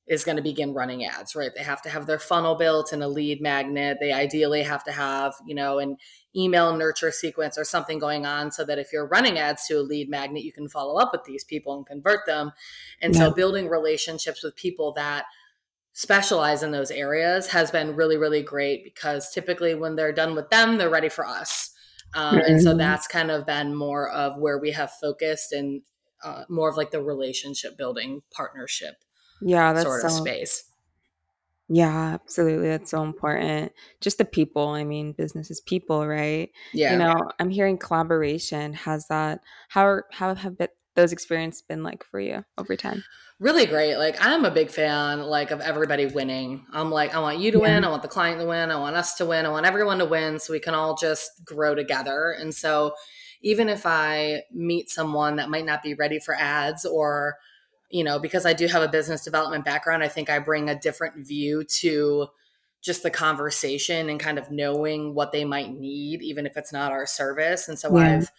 is 0.09 0.23
going 0.23 0.35
to 0.37 0.41
begin 0.41 0.73
running 0.73 1.05
ads, 1.05 1.35
right? 1.35 1.51
They 1.55 1.61
have 1.61 1.83
to 1.83 1.89
have 1.89 2.07
their 2.07 2.17
funnel 2.17 2.55
built 2.55 2.91
and 2.91 3.03
a 3.03 3.07
lead 3.07 3.41
magnet. 3.41 3.99
They 4.01 4.11
ideally 4.11 4.63
have 4.63 4.83
to 4.85 4.91
have, 4.91 5.35
you 5.45 5.53
know, 5.53 5.77
an 5.77 5.97
email 6.35 6.75
nurture 6.75 7.11
sequence 7.11 7.59
or 7.59 7.63
something 7.63 7.99
going 7.99 8.25
on 8.25 8.51
so 8.51 8.65
that 8.65 8.79
if 8.79 8.91
you're 8.91 9.07
running 9.07 9.37
ads 9.37 9.67
to 9.67 9.75
a 9.75 9.81
lead 9.83 10.09
magnet, 10.09 10.43
you 10.43 10.51
can 10.51 10.67
follow 10.67 10.99
up 10.99 11.11
with 11.11 11.25
these 11.25 11.43
people 11.43 11.77
and 11.77 11.85
convert 11.85 12.25
them. 12.25 12.51
And 13.01 13.13
yeah. 13.13 13.19
so 13.19 13.31
building 13.31 13.69
relationships 13.69 14.43
with 14.43 14.55
people 14.55 14.93
that 14.93 15.25
specialize 15.93 16.63
in 16.63 16.71
those 16.71 16.89
areas 16.89 17.47
has 17.47 17.69
been 17.69 17.95
really, 17.95 18.17
really 18.17 18.41
great 18.41 18.83
because 18.83 19.31
typically 19.31 19.75
when 19.75 19.95
they're 19.95 20.11
done 20.11 20.33
with 20.33 20.49
them, 20.49 20.77
they're 20.77 20.89
ready 20.89 21.09
for 21.09 21.25
us. 21.25 21.71
Um, 22.15 22.39
and 22.39 22.59
so 22.59 22.73
Mhm. 22.73 22.79
that's 22.79 23.05
kind 23.05 23.29
of 23.29 23.45
been 23.45 23.75
more 23.75 24.09
of 24.09 24.37
where 24.37 24.57
we 24.57 24.71
have 24.71 24.91
focused 24.93 25.51
and 25.51 25.83
uh, 26.23 26.45
more 26.49 26.69
of 26.69 26.77
like 26.77 26.89
the 26.91 27.01
relationship 27.01 27.77
building 27.77 28.23
partnership 28.31 28.95
Yeah, 29.41 29.73
that's 29.73 29.85
sort 29.85 30.03
of 30.03 30.11
so 30.11 30.23
space. 30.23 30.63
yeah, 31.67 32.13
absolutely. 32.13 32.67
That's 32.67 32.91
so 32.91 33.03
important. 33.03 33.71
Just 34.01 34.17
the 34.17 34.25
people. 34.25 34.69
I 34.69 34.83
mean, 34.83 35.13
business 35.13 35.51
is 35.51 35.61
people, 35.61 36.07
right? 36.07 36.49
Yeah. 36.73 36.93
You 36.93 36.99
know, 36.99 37.31
I'm 37.39 37.49
hearing 37.49 37.77
collaboration 37.77 38.73
has 38.73 39.07
that 39.07 39.41
how 39.69 40.01
how 40.11 40.35
have 40.35 40.57
been 40.57 40.69
those 40.95 41.13
experiences 41.13 41.61
been 41.61 41.83
like 41.83 42.03
for 42.03 42.19
you 42.19 42.43
over 42.57 42.75
time? 42.75 43.03
Really 43.39 43.65
great. 43.65 43.95
Like 43.95 44.17
I'm 44.19 44.43
a 44.43 44.51
big 44.51 44.69
fan 44.69 45.21
like 45.21 45.51
of 45.51 45.61
everybody 45.61 46.05
winning. 46.05 46.65
I'm 46.73 46.91
like 46.91 47.15
I 47.15 47.19
want 47.19 47.39
you 47.39 47.51
to 47.51 47.57
yeah. 47.57 47.75
win, 47.75 47.85
I 47.85 47.89
want 47.89 48.01
the 48.01 48.09
client 48.09 48.39
to 48.41 48.45
win, 48.45 48.69
I 48.69 48.77
want 48.77 48.97
us 48.97 49.15
to 49.15 49.25
win, 49.25 49.45
I 49.45 49.49
want 49.49 49.65
everyone 49.65 49.99
to 49.99 50.05
win 50.05 50.39
so 50.39 50.51
we 50.53 50.59
can 50.59 50.73
all 50.73 50.95
just 50.95 51.31
grow 51.45 51.73
together. 51.73 52.35
And 52.37 52.53
so 52.53 52.93
even 53.41 53.69
if 53.69 53.85
I 53.85 54.43
meet 54.51 54.89
someone 54.89 55.37
that 55.37 55.49
might 55.49 55.65
not 55.65 55.81
be 55.81 55.93
ready 55.93 56.19
for 56.19 56.35
ads 56.35 56.85
or 56.85 57.37
you 57.89 58.03
know, 58.03 58.19
because 58.19 58.45
I 58.45 58.53
do 58.53 58.67
have 58.67 58.83
a 58.83 58.87
business 58.87 59.23
development 59.23 59.65
background, 59.65 60.03
I 60.03 60.07
think 60.07 60.29
I 60.29 60.39
bring 60.39 60.69
a 60.69 60.79
different 60.79 61.25
view 61.25 61.63
to 61.79 62.27
just 62.81 63.03
the 63.03 63.09
conversation 63.09 64.09
and 64.09 64.19
kind 64.19 64.37
of 64.37 64.51
knowing 64.51 65.13
what 65.13 65.31
they 65.31 65.43
might 65.43 65.71
need, 65.71 66.21
even 66.21 66.45
if 66.45 66.55
it's 66.55 66.71
not 66.71 66.91
our 66.91 67.05
service. 67.05 67.67
And 67.67 67.77
so 67.77 67.97
yeah. 67.97 68.17
I've 68.17 68.31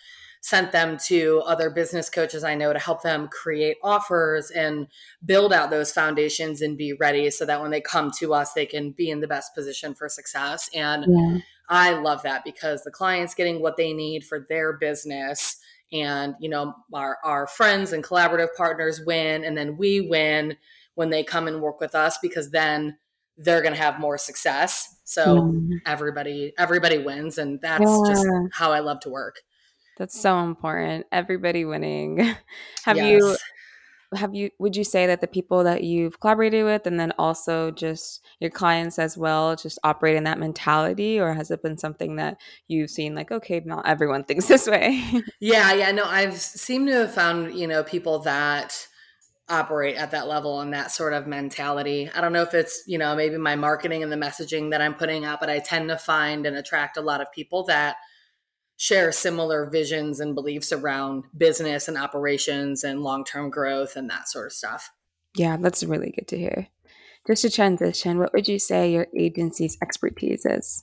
sent 0.42 0.72
them 0.72 0.96
to 0.96 1.42
other 1.44 1.68
business 1.68 2.08
coaches 2.08 2.42
I 2.44 2.54
know 2.54 2.72
to 2.72 2.78
help 2.78 3.02
them 3.02 3.28
create 3.28 3.76
offers 3.82 4.50
and 4.50 4.86
build 5.24 5.52
out 5.52 5.68
those 5.68 5.92
foundations 5.92 6.62
and 6.62 6.78
be 6.78 6.94
ready 6.94 7.30
so 7.30 7.44
that 7.44 7.60
when 7.60 7.70
they 7.70 7.82
come 7.82 8.10
to 8.18 8.32
us, 8.32 8.54
they 8.54 8.64
can 8.64 8.92
be 8.92 9.10
in 9.10 9.20
the 9.20 9.28
best 9.28 9.54
position 9.54 9.94
for 9.94 10.08
success. 10.08 10.70
And 10.74 11.04
yeah. 11.08 11.38
I 11.68 11.92
love 11.92 12.22
that 12.22 12.42
because 12.42 12.82
the 12.82 12.90
client's 12.90 13.34
getting 13.34 13.60
what 13.60 13.76
they 13.76 13.92
need 13.92 14.24
for 14.24 14.46
their 14.48 14.72
business. 14.72 15.58
And, 15.92 16.34
you 16.40 16.48
know, 16.48 16.74
our, 16.94 17.18
our 17.24 17.46
friends 17.46 17.92
and 17.92 18.04
collaborative 18.04 18.54
partners 18.56 19.00
win, 19.04 19.44
and 19.44 19.56
then 19.56 19.76
we 19.76 20.02
win 20.02 20.56
when 20.94 21.10
they 21.10 21.24
come 21.24 21.48
and 21.48 21.60
work 21.60 21.80
with 21.80 21.94
us 21.94 22.18
because 22.22 22.50
then 22.50 22.96
they're 23.36 23.62
going 23.62 23.74
to 23.74 23.80
have 23.80 23.98
more 23.98 24.18
success. 24.18 24.96
So 25.04 25.52
yeah. 25.68 25.78
everybody 25.86 26.52
everybody 26.58 26.98
wins 26.98 27.38
and 27.38 27.60
that's 27.60 27.82
yeah. 27.82 28.02
just 28.06 28.26
how 28.52 28.70
I 28.70 28.80
love 28.80 29.00
to 29.00 29.10
work. 29.10 29.40
That's 29.96 30.20
so 30.20 30.40
important. 30.40 31.06
Everybody 31.10 31.64
winning. 31.64 32.18
have 32.84 32.96
yes. 32.96 33.06
you 33.06 33.36
have 34.14 34.34
you 34.34 34.50
would 34.58 34.76
you 34.76 34.84
say 34.84 35.06
that 35.06 35.20
the 35.20 35.26
people 35.26 35.62
that 35.64 35.84
you've 35.84 36.18
collaborated 36.20 36.64
with 36.64 36.86
and 36.86 36.98
then 36.98 37.12
also 37.18 37.70
just 37.70 38.24
your 38.40 38.50
clients 38.50 38.98
as 38.98 39.16
well 39.16 39.54
just 39.54 39.78
operate 39.84 40.16
in 40.16 40.24
that 40.24 40.38
mentality 40.38 41.20
or 41.20 41.32
has 41.32 41.50
it 41.50 41.62
been 41.62 41.78
something 41.78 42.16
that 42.16 42.36
you've 42.66 42.90
seen 42.90 43.14
like 43.14 43.30
okay 43.30 43.62
not 43.64 43.86
everyone 43.86 44.24
thinks 44.30 44.46
this 44.46 44.66
way 44.66 45.02
yeah 45.40 45.72
yeah 45.72 45.90
no 45.92 46.04
i've 46.04 46.36
seemed 46.36 46.88
to 46.88 46.94
have 46.94 47.14
found 47.14 47.54
you 47.54 47.66
know 47.66 47.82
people 47.82 48.18
that 48.18 48.86
operate 49.48 49.96
at 49.96 50.12
that 50.12 50.28
level 50.28 50.60
and 50.60 50.72
that 50.72 50.92
sort 50.92 51.12
of 51.12 51.26
mentality. 51.26 52.08
I 52.14 52.20
don't 52.20 52.32
know 52.32 52.42
if 52.42 52.54
it's, 52.54 52.84
you 52.86 52.98
know, 52.98 53.16
maybe 53.16 53.36
my 53.36 53.56
marketing 53.56 54.02
and 54.02 54.12
the 54.12 54.16
messaging 54.16 54.70
that 54.70 54.80
I'm 54.80 54.94
putting 54.94 55.24
out, 55.24 55.40
but 55.40 55.50
I 55.50 55.58
tend 55.58 55.88
to 55.88 55.98
find 55.98 56.46
and 56.46 56.56
attract 56.56 56.96
a 56.96 57.00
lot 57.00 57.20
of 57.20 57.32
people 57.32 57.64
that 57.64 57.96
share 58.80 59.12
similar 59.12 59.68
visions 59.68 60.20
and 60.20 60.34
beliefs 60.34 60.72
around 60.72 61.24
business 61.36 61.86
and 61.86 61.98
operations 61.98 62.82
and 62.82 63.02
long-term 63.02 63.50
growth 63.50 63.94
and 63.94 64.08
that 64.08 64.26
sort 64.26 64.46
of 64.46 64.52
stuff. 64.54 64.90
Yeah, 65.36 65.58
that's 65.58 65.82
really 65.82 66.12
good 66.12 66.26
to 66.28 66.38
hear. 66.38 66.66
Just 67.26 67.42
to 67.42 67.50
transition, 67.50 68.18
what 68.18 68.32
would 68.32 68.48
you 68.48 68.58
say 68.58 68.90
your 68.90 69.06
agency's 69.14 69.76
expertise 69.82 70.46
is? 70.46 70.82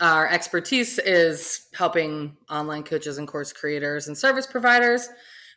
Our 0.00 0.26
expertise 0.26 0.98
is 0.98 1.66
helping 1.74 2.38
online 2.50 2.82
coaches 2.82 3.18
and 3.18 3.28
course 3.28 3.52
creators 3.52 4.08
and 4.08 4.16
service 4.16 4.46
providers 4.46 5.06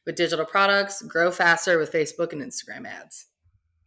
with 0.05 0.17
digital 0.17 0.45
products, 0.45 1.01
grow 1.03 1.31
faster 1.31 1.79
with 1.79 1.93
Facebook 1.93 2.33
and 2.33 2.41
Instagram 2.41 2.85
ads. 2.85 3.27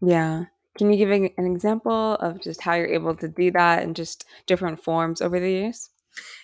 Yeah. 0.01 0.47
Can 0.79 0.91
you 0.91 0.97
give 0.97 1.11
an 1.11 1.47
example 1.47 2.15
of 2.15 2.41
just 2.41 2.63
how 2.63 2.77
you're 2.77 2.87
able 2.87 3.15
to 3.17 3.29
do 3.29 3.51
that 3.51 3.83
in 3.83 3.93
just 3.93 4.25
different 4.47 4.83
forms 4.83 5.21
over 5.21 5.39
the 5.39 5.51
years? 5.51 5.91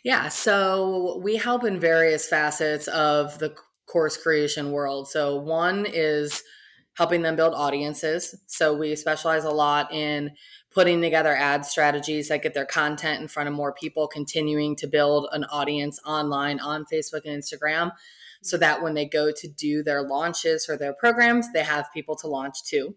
Yeah, 0.02 0.28
so 0.28 1.20
we 1.22 1.36
help 1.36 1.64
in 1.64 1.80
various 1.80 2.28
facets 2.28 2.88
of 2.88 3.38
the 3.38 3.54
course 3.86 4.16
creation 4.16 4.70
world. 4.72 5.08
So, 5.08 5.36
one 5.36 5.86
is 5.86 6.42
helping 6.96 7.22
them 7.22 7.36
build 7.36 7.54
audiences. 7.54 8.34
So, 8.46 8.74
we 8.74 8.96
specialize 8.96 9.44
a 9.44 9.50
lot 9.50 9.92
in 9.92 10.32
putting 10.70 11.00
together 11.00 11.34
ad 11.34 11.64
strategies 11.64 12.28
that 12.28 12.42
get 12.42 12.52
their 12.54 12.66
content 12.66 13.22
in 13.22 13.28
front 13.28 13.48
of 13.48 13.54
more 13.54 13.72
people, 13.72 14.08
continuing 14.08 14.74
to 14.76 14.86
build 14.86 15.28
an 15.32 15.44
audience 15.44 16.00
online 16.04 16.58
on 16.60 16.84
Facebook 16.92 17.22
and 17.24 17.42
Instagram 17.42 17.92
so 18.42 18.58
that 18.58 18.82
when 18.82 18.94
they 18.94 19.06
go 19.06 19.32
to 19.34 19.48
do 19.48 19.82
their 19.82 20.02
launches 20.02 20.66
for 20.66 20.76
their 20.76 20.92
programs, 20.92 21.50
they 21.52 21.62
have 21.62 21.92
people 21.94 22.16
to 22.16 22.26
launch 22.26 22.62
to. 22.64 22.94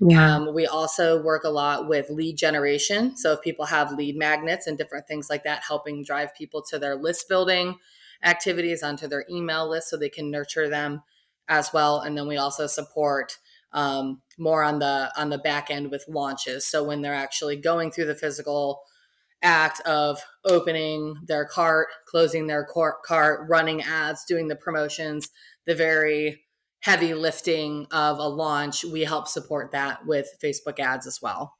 Yeah. 0.00 0.36
Um, 0.36 0.54
we 0.54 0.66
also 0.66 1.20
work 1.22 1.44
a 1.44 1.48
lot 1.48 1.88
with 1.88 2.08
lead 2.08 2.36
generation. 2.36 3.16
So 3.16 3.32
if 3.32 3.42
people 3.42 3.66
have 3.66 3.92
lead 3.92 4.16
magnets 4.16 4.66
and 4.66 4.78
different 4.78 5.08
things 5.08 5.28
like 5.28 5.42
that, 5.42 5.64
helping 5.66 6.04
drive 6.04 6.34
people 6.34 6.62
to 6.70 6.78
their 6.78 6.94
list 6.94 7.28
building 7.28 7.78
activities 8.22 8.82
onto 8.82 9.08
their 9.08 9.24
email 9.30 9.68
list 9.68 9.90
so 9.90 9.96
they 9.96 10.08
can 10.08 10.30
nurture 10.30 10.68
them 10.68 11.02
as 11.48 11.72
well. 11.72 12.00
And 12.00 12.16
then 12.16 12.28
we 12.28 12.36
also 12.36 12.66
support 12.66 13.38
um, 13.72 14.22
more 14.38 14.62
on 14.62 14.78
the 14.78 15.12
on 15.16 15.30
the 15.30 15.38
back 15.38 15.70
end 15.70 15.90
with 15.90 16.04
launches. 16.08 16.66
So 16.66 16.84
when 16.84 17.02
they're 17.02 17.14
actually 17.14 17.56
going 17.56 17.90
through 17.90 18.06
the 18.06 18.14
physical 18.14 18.82
act 19.42 19.80
of 19.80 20.20
opening 20.44 21.16
their 21.26 21.44
cart, 21.44 21.88
closing 22.06 22.46
their 22.46 22.64
cart, 22.64 23.40
running 23.48 23.82
ads, 23.82 24.24
doing 24.24 24.48
the 24.48 24.56
promotions, 24.56 25.28
the 25.66 25.74
very 25.74 26.44
heavy 26.80 27.14
lifting 27.14 27.86
of 27.90 28.18
a 28.18 28.28
launch, 28.28 28.84
we 28.84 29.02
help 29.02 29.28
support 29.28 29.72
that 29.72 30.06
with 30.06 30.28
Facebook 30.42 30.78
ads 30.78 31.06
as 31.06 31.20
well. 31.20 31.54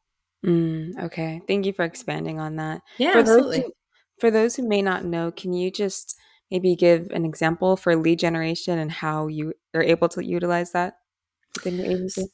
Mm, 0.44 1.04
okay. 1.04 1.40
Thank 1.48 1.66
you 1.66 1.72
for 1.72 1.84
expanding 1.84 2.38
on 2.38 2.56
that. 2.56 2.82
Yeah, 2.98 3.12
for 3.12 3.18
absolutely. 3.18 3.56
Those 3.58 3.66
who, 3.66 3.72
for 4.20 4.30
those 4.30 4.56
who 4.56 4.68
may 4.68 4.82
not 4.82 5.04
know, 5.04 5.30
can 5.30 5.52
you 5.52 5.70
just 5.70 6.16
maybe 6.50 6.76
give 6.76 7.10
an 7.10 7.24
example 7.24 7.76
for 7.76 7.96
lead 7.96 8.18
generation 8.18 8.78
and 8.78 8.90
how 8.90 9.26
you 9.26 9.54
are 9.74 9.82
able 9.82 10.08
to 10.10 10.24
utilize 10.24 10.72
that 10.72 10.98
within 11.54 11.78
your 11.78 11.86
agency? 11.86 12.26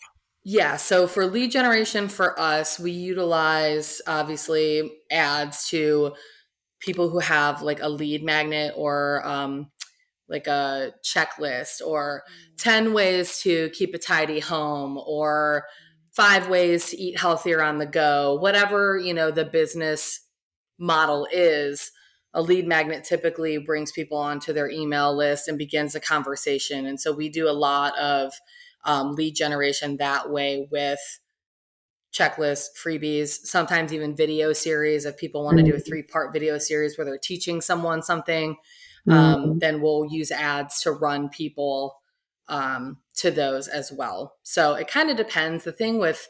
Yeah. 0.44 0.76
So 0.76 1.06
for 1.06 1.26
lead 1.26 1.50
generation 1.50 2.08
for 2.08 2.38
us, 2.38 2.78
we 2.78 2.90
utilize 2.90 4.02
obviously 4.06 4.92
ads 5.10 5.68
to 5.70 6.14
people 6.80 7.08
who 7.08 7.20
have 7.20 7.62
like 7.62 7.80
a 7.80 7.88
lead 7.88 8.22
magnet 8.22 8.74
or 8.76 9.26
um, 9.26 9.70
like 10.28 10.46
a 10.46 10.92
checklist 11.02 11.80
or 11.84 12.22
mm. 12.26 12.62
10 12.62 12.92
ways 12.92 13.40
to 13.40 13.70
keep 13.70 13.94
a 13.94 13.98
tidy 13.98 14.40
home 14.40 14.98
or 15.06 15.64
five 16.12 16.48
ways 16.48 16.90
to 16.90 16.96
eat 16.96 17.18
healthier 17.18 17.62
on 17.62 17.78
the 17.78 17.86
go, 17.86 18.36
whatever, 18.40 18.98
you 18.98 19.12
know, 19.12 19.30
the 19.30 19.44
business 19.44 20.20
model 20.78 21.26
is. 21.32 21.90
A 22.36 22.42
lead 22.42 22.66
magnet 22.66 23.04
typically 23.04 23.58
brings 23.58 23.92
people 23.92 24.18
onto 24.18 24.52
their 24.52 24.68
email 24.68 25.16
list 25.16 25.46
and 25.46 25.56
begins 25.56 25.94
a 25.94 26.00
conversation. 26.00 26.84
And 26.84 27.00
so 27.00 27.12
we 27.12 27.28
do 27.28 27.48
a 27.48 27.52
lot 27.52 27.96
of 27.96 28.32
um, 28.84 29.12
lead 29.12 29.36
generation 29.36 29.98
that 29.98 30.30
way 30.30 30.66
with 30.70 30.98
checklists, 32.12 32.66
freebies, 32.76 33.28
sometimes 33.28 33.92
even 33.92 34.16
video 34.16 34.52
series. 34.52 35.04
If 35.04 35.16
people 35.16 35.44
want 35.44 35.58
to 35.58 35.62
do 35.62 35.70
a 35.70 35.74
mm-hmm. 35.74 35.82
three 35.82 36.02
part 36.02 36.32
video 36.32 36.58
series 36.58 36.96
where 36.96 37.04
they're 37.04 37.18
teaching 37.18 37.60
someone 37.60 38.02
something, 38.02 38.56
um, 39.08 39.16
mm-hmm. 39.16 39.58
then 39.58 39.80
we'll 39.80 40.06
use 40.10 40.30
ads 40.30 40.80
to 40.82 40.92
run 40.92 41.28
people 41.28 41.96
um, 42.48 42.98
to 43.16 43.30
those 43.30 43.68
as 43.68 43.92
well. 43.92 44.36
So 44.42 44.74
it 44.74 44.88
kind 44.88 45.10
of 45.10 45.16
depends. 45.16 45.64
The 45.64 45.72
thing 45.72 45.98
with 45.98 46.28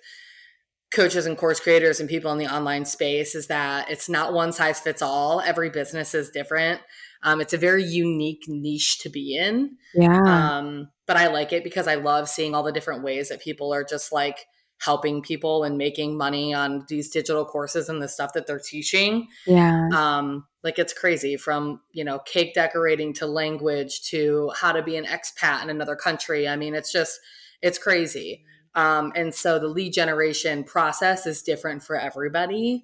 coaches 0.92 1.26
and 1.26 1.36
course 1.36 1.60
creators 1.60 1.98
and 1.98 2.08
people 2.08 2.30
in 2.32 2.38
the 2.38 2.52
online 2.52 2.84
space 2.84 3.34
is 3.34 3.48
that 3.48 3.90
it's 3.90 4.08
not 4.08 4.32
one 4.32 4.52
size 4.52 4.80
fits 4.80 5.02
all. 5.02 5.40
Every 5.40 5.70
business 5.70 6.14
is 6.14 6.30
different. 6.30 6.80
Um, 7.22 7.40
it's 7.40 7.52
a 7.52 7.58
very 7.58 7.82
unique 7.82 8.44
niche 8.46 8.98
to 9.00 9.08
be 9.08 9.36
in. 9.36 9.76
Yeah. 9.94 10.20
Um, 10.24 10.90
but 11.06 11.16
I 11.16 11.28
like 11.28 11.52
it 11.52 11.64
because 11.64 11.88
I 11.88 11.96
love 11.96 12.28
seeing 12.28 12.54
all 12.54 12.62
the 12.62 12.72
different 12.72 13.02
ways 13.02 13.28
that 13.28 13.40
people 13.40 13.72
are 13.72 13.84
just 13.84 14.12
like 14.12 14.46
helping 14.84 15.22
people 15.22 15.64
and 15.64 15.78
making 15.78 16.16
money 16.16 16.52
on 16.52 16.84
these 16.88 17.10
digital 17.10 17.44
courses 17.44 17.88
and 17.88 18.02
the 18.02 18.08
stuff 18.08 18.32
that 18.34 18.46
they're 18.46 18.60
teaching. 18.60 19.28
Yeah. 19.46 19.88
Um, 19.94 20.46
like 20.62 20.78
it's 20.78 20.92
crazy 20.92 21.36
from, 21.36 21.80
you 21.92 22.04
know, 22.04 22.18
cake 22.20 22.54
decorating 22.54 23.12
to 23.14 23.26
language 23.26 24.02
to 24.10 24.52
how 24.60 24.72
to 24.72 24.82
be 24.82 24.96
an 24.96 25.04
expat 25.04 25.62
in 25.62 25.70
another 25.70 25.96
country. 25.96 26.48
I 26.48 26.56
mean, 26.56 26.74
it's 26.74 26.92
just, 26.92 27.18
it's 27.62 27.78
crazy. 27.78 28.44
Um, 28.74 29.12
and 29.14 29.34
so 29.34 29.58
the 29.58 29.68
lead 29.68 29.92
generation 29.92 30.64
process 30.64 31.26
is 31.26 31.42
different 31.42 31.82
for 31.82 31.96
everybody 31.96 32.82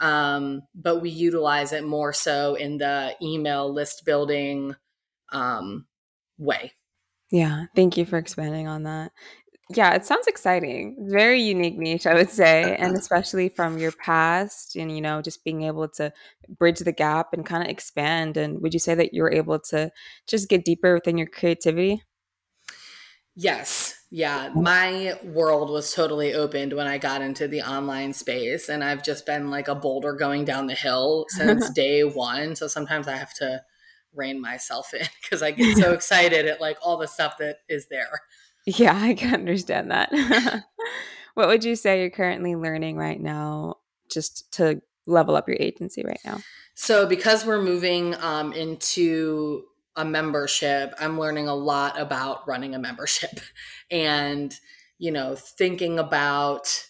um, 0.00 0.62
but 0.74 1.00
we 1.00 1.10
utilize 1.10 1.72
it 1.72 1.84
more 1.84 2.12
so 2.12 2.54
in 2.54 2.78
the 2.78 3.14
email 3.22 3.72
list 3.72 4.04
building 4.04 4.74
um, 5.32 5.86
way. 6.38 6.72
Yeah, 7.30 7.66
thank 7.74 7.96
you 7.96 8.06
for 8.06 8.18
expanding 8.18 8.68
on 8.68 8.84
that. 8.84 9.12
Yeah, 9.68 9.94
it 9.94 10.06
sounds 10.06 10.28
exciting. 10.28 10.96
Very 11.10 11.42
unique 11.42 11.76
niche, 11.76 12.06
I 12.06 12.14
would 12.14 12.30
say, 12.30 12.76
and 12.76 12.96
especially 12.96 13.48
from 13.48 13.78
your 13.78 13.92
past 13.92 14.76
and 14.76 14.94
you 14.94 15.00
know, 15.00 15.20
just 15.20 15.44
being 15.44 15.62
able 15.62 15.88
to 15.90 16.12
bridge 16.48 16.78
the 16.78 16.92
gap 16.92 17.32
and 17.32 17.44
kind 17.44 17.64
of 17.64 17.68
expand 17.68 18.36
and 18.36 18.62
would 18.62 18.74
you 18.74 18.80
say 18.80 18.94
that 18.94 19.12
you're 19.12 19.32
able 19.32 19.58
to 19.58 19.90
just 20.28 20.48
get 20.48 20.64
deeper 20.64 20.94
within 20.94 21.18
your 21.18 21.26
creativity? 21.26 22.02
Yes. 23.36 23.94
Yeah. 24.10 24.48
Mm. 24.48 24.62
My 24.62 25.18
world 25.22 25.70
was 25.70 25.92
totally 25.92 26.32
opened 26.32 26.72
when 26.72 26.86
I 26.86 26.98
got 26.98 27.20
into 27.20 27.46
the 27.46 27.62
online 27.62 28.12
space, 28.14 28.68
and 28.68 28.82
I've 28.82 29.04
just 29.04 29.26
been 29.26 29.50
like 29.50 29.68
a 29.68 29.74
boulder 29.74 30.14
going 30.14 30.44
down 30.44 30.66
the 30.66 30.74
hill 30.74 31.26
since 31.28 31.70
day 31.74 32.02
one. 32.02 32.56
So 32.56 32.66
sometimes 32.66 33.06
I 33.06 33.16
have 33.16 33.34
to 33.34 33.62
rein 34.14 34.40
myself 34.40 34.94
in 34.94 35.06
because 35.22 35.42
I 35.42 35.50
get 35.50 35.76
so 35.76 35.92
excited 35.92 36.46
at 36.46 36.60
like 36.60 36.78
all 36.82 36.96
the 36.96 37.06
stuff 37.06 37.34
that 37.38 37.58
is 37.68 37.88
there. 37.88 38.20
Yeah, 38.66 38.98
I 39.00 39.14
can 39.14 39.32
understand 39.32 39.92
that. 39.92 40.12
what 41.34 41.48
would 41.48 41.64
you 41.64 41.76
say 41.76 42.00
you're 42.00 42.10
currently 42.10 42.56
learning 42.56 42.96
right 42.96 43.20
now 43.20 43.76
just 44.10 44.52
to 44.54 44.82
level 45.06 45.36
up 45.36 45.48
your 45.48 45.56
agency 45.60 46.02
right 46.04 46.20
now? 46.24 46.40
So, 46.74 47.06
because 47.06 47.46
we're 47.46 47.62
moving 47.62 48.14
um, 48.16 48.52
into 48.52 49.64
a 49.94 50.04
membership, 50.04 50.94
I'm 50.98 51.18
learning 51.18 51.48
a 51.48 51.54
lot 51.54 51.98
about 51.98 52.46
running 52.46 52.74
a 52.74 52.78
membership 52.78 53.40
and, 53.90 54.52
you 54.98 55.12
know, 55.12 55.36
thinking 55.36 55.98
about 55.98 56.86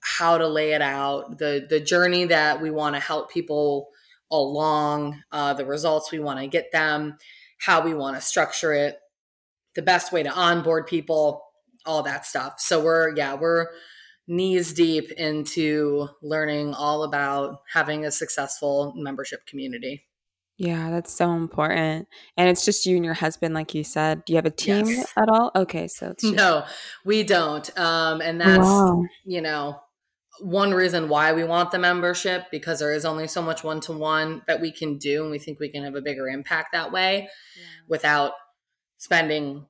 how 0.00 0.38
to 0.38 0.46
lay 0.46 0.72
it 0.72 0.82
out, 0.82 1.38
the 1.38 1.66
the 1.68 1.80
journey 1.80 2.26
that 2.26 2.60
we 2.60 2.70
want 2.70 2.94
to 2.94 3.00
help 3.00 3.32
people 3.32 3.88
along, 4.30 5.22
uh, 5.32 5.54
the 5.54 5.64
results 5.64 6.12
we 6.12 6.18
want 6.18 6.38
to 6.38 6.46
get 6.46 6.70
them, 6.72 7.16
how 7.58 7.82
we 7.82 7.94
want 7.94 8.16
to 8.16 8.22
structure 8.22 8.72
it, 8.72 8.98
the 9.74 9.82
best 9.82 10.12
way 10.12 10.22
to 10.22 10.30
onboard 10.30 10.86
people, 10.86 11.42
all 11.86 12.02
that 12.02 12.26
stuff. 12.26 12.54
So 12.58 12.82
we're 12.82 13.14
yeah, 13.16 13.34
we're 13.34 13.68
knees 14.26 14.72
deep 14.72 15.12
into 15.12 16.08
learning 16.22 16.74
all 16.74 17.02
about 17.02 17.60
having 17.72 18.04
a 18.04 18.10
successful 18.10 18.94
membership 18.96 19.44
community. 19.46 20.06
Yeah, 20.56 20.90
that's 20.90 21.12
so 21.12 21.32
important. 21.32 22.06
And 22.36 22.48
it's 22.48 22.64
just 22.64 22.86
you 22.86 22.96
and 22.96 23.04
your 23.04 23.14
husband, 23.14 23.54
like 23.54 23.74
you 23.74 23.82
said. 23.82 24.24
Do 24.24 24.32
you 24.32 24.36
have 24.36 24.46
a 24.46 24.50
team 24.50 24.86
Yes. 24.86 25.12
at 25.16 25.28
all? 25.28 25.50
Okay, 25.56 25.88
so 25.88 26.10
it's 26.10 26.22
just 26.22 26.34
No, 26.34 26.64
we 27.04 27.24
don't. 27.24 27.76
Um, 27.78 28.20
and 28.20 28.40
that's, 28.40 28.58
wow. 28.60 29.02
you 29.24 29.40
know, 29.40 29.80
one 30.40 30.72
reason 30.72 31.08
why 31.08 31.32
we 31.32 31.42
want 31.44 31.72
the 31.72 31.78
membership 31.78 32.46
because 32.50 32.78
there 32.78 32.92
is 32.92 33.04
only 33.04 33.26
so 33.26 33.42
much 33.42 33.64
one 33.64 33.80
to 33.80 33.92
one 33.92 34.42
that 34.46 34.60
we 34.60 34.70
can 34.72 34.96
do. 34.96 35.22
And 35.22 35.30
we 35.30 35.38
think 35.40 35.58
we 35.58 35.68
can 35.70 35.82
have 35.84 35.96
a 35.96 36.00
bigger 36.00 36.28
impact 36.28 36.72
that 36.72 36.92
way 36.92 37.28
without 37.88 38.32
spending 39.04 39.66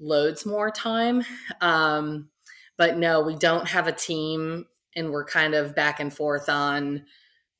loads 0.00 0.44
more 0.44 0.70
time. 0.70 1.24
Um, 1.60 2.30
but 2.76 2.98
no, 2.98 3.20
we 3.20 3.36
don't 3.36 3.68
have 3.68 3.86
a 3.86 3.92
team 3.92 4.66
and 4.96 5.10
we're 5.10 5.24
kind 5.24 5.54
of 5.54 5.76
back 5.76 6.00
and 6.00 6.12
forth 6.12 6.48
on 6.48 7.04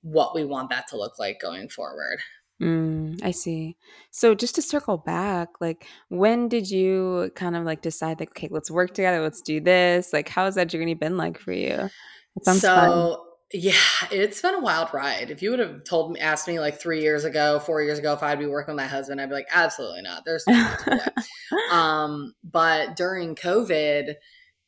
what 0.02 0.35
we 0.35 0.45
want 0.45 0.71
that 0.71 0.88
to 0.88 0.97
look 0.97 1.21
like 1.21 1.41
going 1.41 1.69
forward. 1.69 2.19
Mm, 2.61 3.21
I 3.23 3.31
see. 3.31 3.76
So 4.11 4.35
just 4.35 4.57
to 4.57 4.62
circle 4.62 4.99
back, 4.99 5.49
like 5.61 5.87
when 6.09 6.49
did 6.49 6.69
you 6.69 7.31
kind 7.37 7.55
of 7.55 7.64
like 7.64 7.83
decide 7.83 8.19
like, 8.19 8.31
okay, 8.31 8.49
let's 8.50 8.71
work 8.71 8.93
together, 8.93 9.21
let's 9.21 9.43
do 9.43 9.61
this? 9.61 10.12
Like 10.12 10.29
how 10.29 10.47
has 10.47 10.57
that 10.57 10.69
journey 10.69 10.95
been 10.95 11.17
like 11.17 11.38
for 11.38 11.52
you? 11.52 11.88
It 12.37 12.45
sounds 12.45 12.62
fun. 12.62 13.17
Yeah, 13.52 13.73
it's 14.11 14.40
been 14.40 14.54
a 14.54 14.61
wild 14.61 14.92
ride. 14.94 15.30
If 15.30 15.42
you 15.42 15.50
would 15.50 15.59
have 15.59 15.85
told 15.85 16.12
me, 16.12 16.21
asked 16.21 16.49
me 16.49 16.59
like 16.59 16.80
three 16.80 17.02
years 17.02 17.25
ago, 17.25 17.59
four 17.61 17.82
years 17.82 17.99
ago, 17.99 18.12
if 18.14 18.23
I'd 18.23 18.38
be 18.38 18.47
working 18.47 18.75
with 18.75 18.82
my 18.82 18.88
husband, 18.88 19.21
I'd 19.21 19.28
be 19.28 19.35
like, 19.35 19.49
absolutely 19.52 20.02
not. 20.02 20.25
There's 20.25 20.44
no 20.47 20.75
way. 20.87 20.99
Um, 21.71 22.35
but 22.42 22.97
during 22.97 23.35
COVID, 23.35 24.14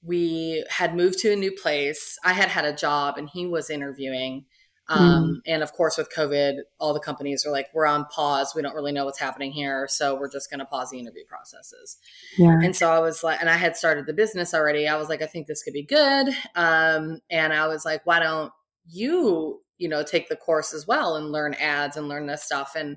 we 0.03 0.65
had 0.69 0.95
moved 0.95 1.19
to 1.21 1.33
a 1.33 1.37
new 1.37 1.51
place. 1.53 2.19
I 2.25 2.33
had 2.35 2.49
had 2.51 2.65
a 2.67 2.75
job 2.75 3.17
and 3.17 3.29
he 3.29 3.47
was 3.47 3.71
interviewing. 3.71 4.45
Mm, 4.91 4.97
Um, 4.97 5.43
and 5.47 5.63
of 5.63 5.73
course, 5.73 5.97
with 5.97 6.13
COVID, 6.15 6.59
all 6.79 6.93
the 6.93 7.01
companies 7.01 7.47
are 7.47 7.51
like, 7.53 7.69
we're 7.73 7.87
on 7.87 8.05
pause. 8.07 8.53
We 8.55 8.61
don't 8.61 8.75
really 8.75 8.93
know 8.93 9.07
what's 9.07 9.19
happening 9.19 9.53
here. 9.53 9.87
So 9.89 10.15
we're 10.15 10.31
just 10.31 10.51
going 10.51 10.61
to 10.61 10.67
pause 10.67 10.91
the 10.91 10.99
interview 10.99 11.25
processes. 11.27 11.97
yeah. 12.37 12.61
And 12.63 12.77
so 12.77 12.91
I 12.91 12.99
was 12.99 13.25
like, 13.25 13.41
and 13.41 13.49
I 13.49 13.57
had 13.57 13.77
started 13.79 14.05
the 14.07 14.13
business 14.13 14.53
already. 14.53 14.87
I 14.87 14.97
was 14.97 15.09
like, 15.09 15.23
I 15.23 15.27
think 15.27 15.47
this 15.47 15.63
could 15.63 15.73
be 15.73 15.85
good. 15.85 16.29
Um, 16.55 17.21
and 17.31 17.55
I 17.55 17.67
was 17.67 17.87
like, 17.87 18.05
why 18.05 18.19
don't 18.21 18.53
you, 18.87 19.63
you 19.79 19.89
know, 19.89 20.03
take 20.03 20.29
the 20.29 20.37
course 20.37 20.73
as 20.73 20.87
well 20.87 21.17
and 21.17 21.33
learn 21.33 21.55
ads 21.55 21.97
and 21.97 22.09
learn 22.09 22.27
this 22.27 22.45
stuff? 22.45 22.75
And 22.77 22.97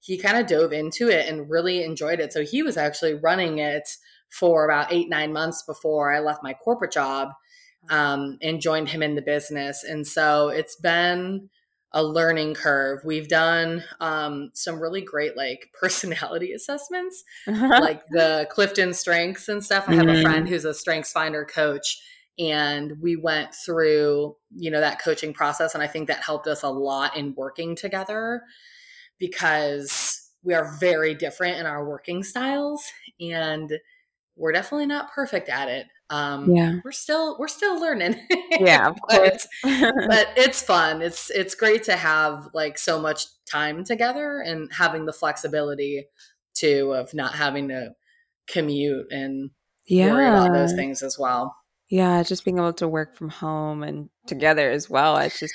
he 0.00 0.18
kind 0.18 0.36
of 0.36 0.46
dove 0.46 0.72
into 0.72 1.08
it 1.08 1.28
and 1.28 1.48
really 1.48 1.84
enjoyed 1.84 2.20
it. 2.20 2.32
So 2.32 2.42
he 2.42 2.62
was 2.62 2.76
actually 2.76 3.14
running 3.14 3.58
it 3.58 3.88
for 4.30 4.64
about 4.64 4.92
eight, 4.92 5.08
nine 5.08 5.32
months 5.32 5.62
before 5.62 6.12
I 6.12 6.20
left 6.20 6.42
my 6.42 6.54
corporate 6.54 6.92
job 6.92 7.28
um, 7.90 8.38
and 8.42 8.60
joined 8.60 8.88
him 8.88 9.02
in 9.02 9.14
the 9.14 9.22
business. 9.22 9.84
And 9.84 10.06
so 10.06 10.48
it's 10.48 10.76
been 10.76 11.50
a 11.92 12.02
learning 12.02 12.54
curve. 12.54 13.04
We've 13.04 13.28
done 13.28 13.84
um, 14.00 14.50
some 14.54 14.80
really 14.80 15.02
great 15.02 15.36
like 15.36 15.70
personality 15.80 16.52
assessments 16.52 17.22
like 17.46 18.02
the 18.08 18.48
Clifton 18.50 18.94
strengths 18.94 19.48
and 19.48 19.62
stuff. 19.62 19.88
I 19.88 19.94
have 19.94 20.08
a 20.08 20.14
friend 20.16 20.46
Mm, 20.46 20.48
who's 20.48 20.64
a 20.64 20.74
strengths 20.74 21.12
finder 21.12 21.44
coach 21.44 22.02
and 22.38 23.00
we 23.00 23.16
went 23.16 23.54
through, 23.54 24.36
you 24.56 24.70
know, 24.70 24.80
that 24.80 25.02
coaching 25.02 25.32
process 25.34 25.74
and 25.74 25.82
I 25.82 25.86
think 25.86 26.08
that 26.08 26.22
helped 26.22 26.46
us 26.46 26.62
a 26.62 26.68
lot 26.68 27.16
in 27.16 27.34
working 27.36 27.76
together 27.76 28.42
because 29.18 30.30
we 30.42 30.54
are 30.54 30.76
very 30.80 31.14
different 31.14 31.58
in 31.58 31.66
our 31.66 31.88
working 31.88 32.22
styles 32.22 32.82
and 33.20 33.72
we're 34.36 34.52
definitely 34.52 34.86
not 34.86 35.12
perfect 35.12 35.48
at 35.48 35.68
it. 35.68 35.86
Um 36.10 36.50
yeah. 36.50 36.78
we're 36.84 36.92
still 36.92 37.36
we're 37.38 37.48
still 37.48 37.80
learning. 37.80 38.16
Yeah, 38.50 38.88
of 38.88 38.96
but 39.08 39.18
course. 39.18 39.46
but 39.62 40.28
it's 40.36 40.62
fun. 40.62 41.02
It's 41.02 41.30
it's 41.30 41.54
great 41.54 41.84
to 41.84 41.96
have 41.96 42.48
like 42.54 42.78
so 42.78 43.00
much 43.00 43.26
time 43.46 43.84
together 43.84 44.40
and 44.40 44.70
having 44.72 45.06
the 45.06 45.12
flexibility 45.12 46.06
too 46.54 46.92
of 46.92 47.14
not 47.14 47.34
having 47.34 47.68
to 47.68 47.92
commute 48.48 49.06
and 49.10 49.50
yeah. 49.86 50.12
worry 50.12 50.26
about 50.26 50.52
those 50.52 50.74
things 50.74 51.02
as 51.02 51.18
well. 51.18 51.54
Yeah, 51.92 52.22
just 52.22 52.46
being 52.46 52.56
able 52.56 52.72
to 52.72 52.88
work 52.88 53.14
from 53.16 53.28
home 53.28 53.82
and 53.82 54.08
together 54.26 54.70
as 54.70 54.88
well. 54.88 55.18
It's 55.18 55.38
just 55.38 55.52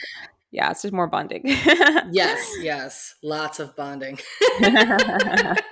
yeah, 0.52 0.70
it's 0.70 0.84
just 0.84 0.94
more 0.94 1.08
bonding. 1.08 1.42
Yes, 2.12 2.54
yes, 2.62 3.16
lots 3.24 3.60
of 3.60 3.76
bonding. 3.76 4.20
That's 4.60 5.66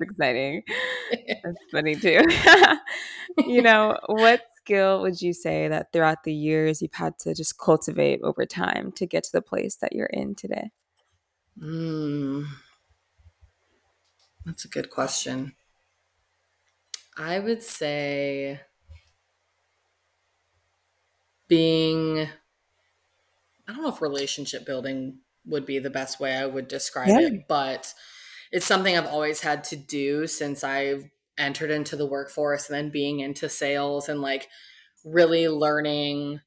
exciting. 0.00 0.62
That's 1.44 1.58
funny 1.70 1.94
too. 1.94 2.22
You 3.46 3.62
know, 3.62 3.98
what 4.06 4.42
skill 4.56 5.00
would 5.02 5.20
you 5.20 5.32
say 5.32 5.68
that 5.68 5.92
throughout 5.92 6.24
the 6.24 6.34
years 6.34 6.80
you've 6.82 6.92
had 6.92 7.18
to 7.20 7.34
just 7.34 7.58
cultivate 7.58 8.20
over 8.22 8.46
time 8.46 8.92
to 8.92 9.06
get 9.06 9.24
to 9.24 9.32
the 9.32 9.42
place 9.42 9.76
that 9.76 9.94
you're 9.94 10.06
in 10.06 10.34
today? 10.34 10.70
mm, 11.58 12.46
that's 14.44 14.64
a 14.64 14.68
good 14.68 14.90
question. 14.90 15.54
I 17.16 17.38
would 17.38 17.62
say 17.62 18.60
being 21.52 22.28
I 23.68 23.72
don't 23.72 23.82
know 23.82 23.88
if 23.88 24.02
relationship 24.02 24.64
building 24.66 25.20
would 25.44 25.66
be 25.66 25.78
the 25.78 25.90
best 25.90 26.20
way 26.20 26.36
I 26.36 26.46
would 26.46 26.68
describe 26.68 27.18
Yeah. 27.18 27.20
it, 27.20 27.46
but 27.48 27.92
it's 28.52 28.66
something 28.66 28.96
I've 28.96 29.06
always 29.06 29.40
had 29.40 29.64
to 29.64 29.76
do 29.76 30.26
since 30.26 30.64
I've 30.64 31.10
entered 31.38 31.70
into 31.70 31.96
the 31.96 32.06
workforce 32.06 32.68
and 32.68 32.76
then 32.76 32.90
being 32.90 33.20
into 33.20 33.48
sales 33.48 34.08
and 34.08 34.20
like 34.20 34.48
really 35.04 35.48
learning 35.48 36.40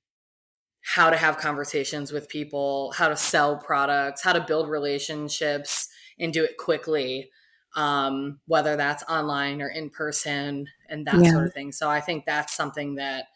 how 0.83 1.09
to 1.09 1.17
have 1.17 1.37
conversations 1.37 2.11
with 2.11 2.29
people, 2.29 2.93
how 2.93 3.09
to 3.09 3.17
sell 3.17 3.57
products, 3.57 4.23
how 4.23 4.33
to 4.33 4.45
build 4.45 4.69
relationships 4.69 5.89
and 6.19 6.33
do 6.33 6.43
it 6.43 6.57
quickly, 6.57 7.31
um, 7.75 8.39
whether 8.47 8.75
that's 8.75 9.03
online 9.05 9.61
or 9.61 9.69
in 9.69 9.89
person 9.89 10.67
and 10.89 11.07
that 11.07 11.25
Yeah. 11.25 11.31
sort 11.31 11.47
of 11.47 11.53
thing. 11.53 11.71
So 11.71 11.89
I 11.89 12.01
think 12.01 12.25
that's 12.25 12.55
something 12.55 12.95
that 12.95 13.27